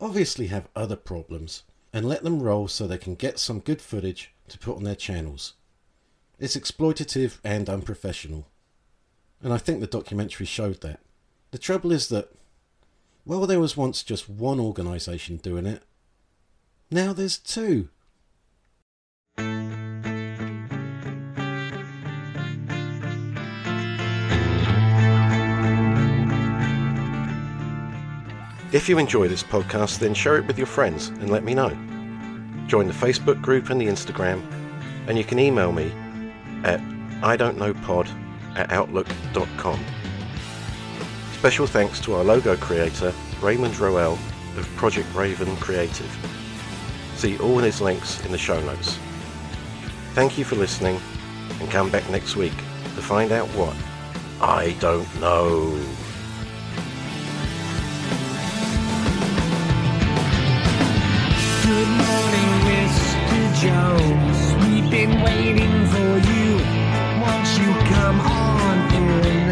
obviously 0.00 0.48
have 0.48 0.68
other 0.74 0.96
problems 0.96 1.62
and 1.92 2.08
let 2.08 2.24
them 2.24 2.42
roll 2.42 2.66
so 2.66 2.86
they 2.86 2.98
can 2.98 3.14
get 3.14 3.38
some 3.38 3.60
good 3.60 3.80
footage 3.80 4.32
to 4.48 4.58
put 4.58 4.76
on 4.76 4.82
their 4.82 4.96
channels. 4.96 5.54
It's 6.40 6.56
exploitative 6.56 7.38
and 7.44 7.70
unprofessional. 7.70 8.48
And 9.40 9.52
I 9.52 9.58
think 9.58 9.80
the 9.80 9.86
documentary 9.86 10.46
showed 10.46 10.80
that. 10.80 10.98
The 11.52 11.58
trouble 11.58 11.92
is 11.92 12.08
that, 12.08 12.32
while 13.22 13.46
there 13.46 13.60
was 13.60 13.76
once 13.76 14.02
just 14.02 14.28
one 14.28 14.58
organisation 14.58 15.36
doing 15.36 15.66
it, 15.66 15.84
now 16.90 17.12
there's 17.12 17.38
two. 17.38 17.90
If 28.74 28.88
you 28.88 28.98
enjoy 28.98 29.28
this 29.28 29.44
podcast, 29.44 30.00
then 30.00 30.14
share 30.14 30.36
it 30.36 30.48
with 30.48 30.58
your 30.58 30.66
friends 30.66 31.06
and 31.06 31.30
let 31.30 31.44
me 31.44 31.54
know. 31.54 31.68
Join 32.66 32.88
the 32.88 32.92
Facebook 32.92 33.40
group 33.40 33.70
and 33.70 33.80
the 33.80 33.86
Instagram, 33.86 34.42
and 35.06 35.16
you 35.16 35.22
can 35.22 35.38
email 35.38 35.70
me 35.70 35.92
at 36.64 36.80
I 37.22 37.36
don't 37.36 37.56
know 37.56 37.72
pod 37.72 38.08
at 38.56 38.72
outlook.com. 38.72 39.78
Special 41.34 41.68
thanks 41.68 42.00
to 42.00 42.14
our 42.14 42.24
logo 42.24 42.56
creator, 42.56 43.14
Raymond 43.40 43.78
Roel 43.78 44.18
of 44.56 44.68
Project 44.74 45.06
Raven 45.14 45.56
Creative. 45.58 46.10
See 47.14 47.38
all 47.38 47.58
his 47.58 47.80
links 47.80 48.26
in 48.26 48.32
the 48.32 48.38
show 48.38 48.60
notes. 48.62 48.98
Thank 50.14 50.36
you 50.36 50.44
for 50.44 50.56
listening, 50.56 51.00
and 51.60 51.70
come 51.70 51.90
back 51.90 52.10
next 52.10 52.34
week 52.34 52.56
to 52.96 53.02
find 53.02 53.30
out 53.30 53.46
what 53.50 53.76
I 54.40 54.72
don't 54.80 55.20
know. 55.20 55.80
Jones. 63.64 64.38
We've 64.62 64.90
been 64.90 65.22
waiting 65.22 65.74
for 65.92 66.10
you. 66.30 66.48
Won't 67.22 67.48
you 67.56 67.70
come 67.94 68.20
on 68.20 68.76
in? 68.92 69.48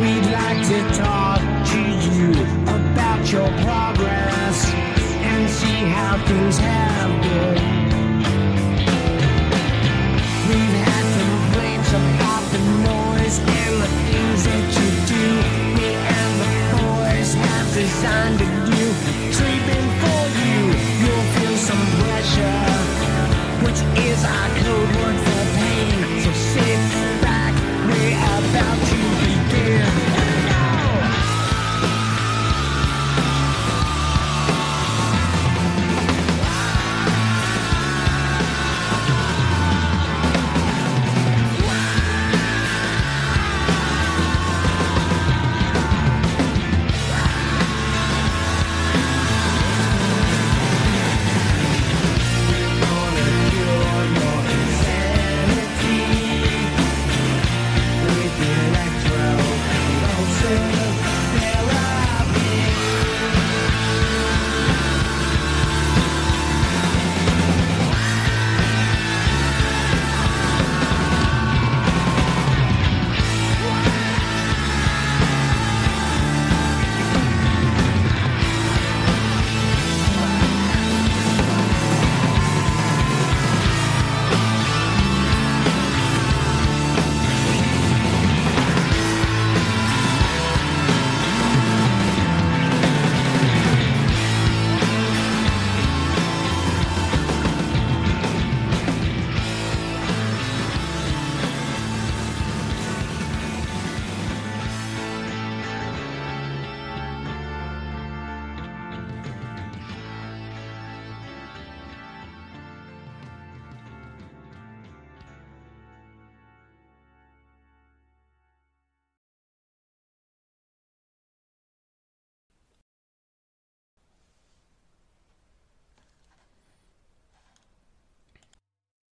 We'd 0.00 0.28
like 0.32 0.62
to 0.72 0.80
talk 0.96 1.42
to 1.72 1.80
you 2.08 2.30
about 2.78 3.20
your 3.30 3.48
progress 3.66 4.72
and 5.28 5.50
see 5.50 5.80
how 5.96 6.16
things 6.24 6.56
have 6.56 7.12
been. 7.20 7.60
We've 10.48 10.76
had 10.88 11.04
complaints 11.20 11.90
about 12.02 12.44
the 12.54 12.62
noise 12.88 13.38
and 13.60 13.74
the 13.82 13.90
things 14.08 14.40
that 14.48 14.66
you 14.78 14.88
do. 15.14 15.26
Me 15.76 15.88
and 16.16 16.32
the 16.40 16.52
boys 16.80 17.34
have 17.34 17.74
designed 17.74 18.40
a 18.40 18.62
I 24.24 24.48
code 24.60 24.96
works 24.96 25.22
the 25.22 25.46
pain, 25.56 26.20
so 26.22 26.32
shit. 26.32 27.11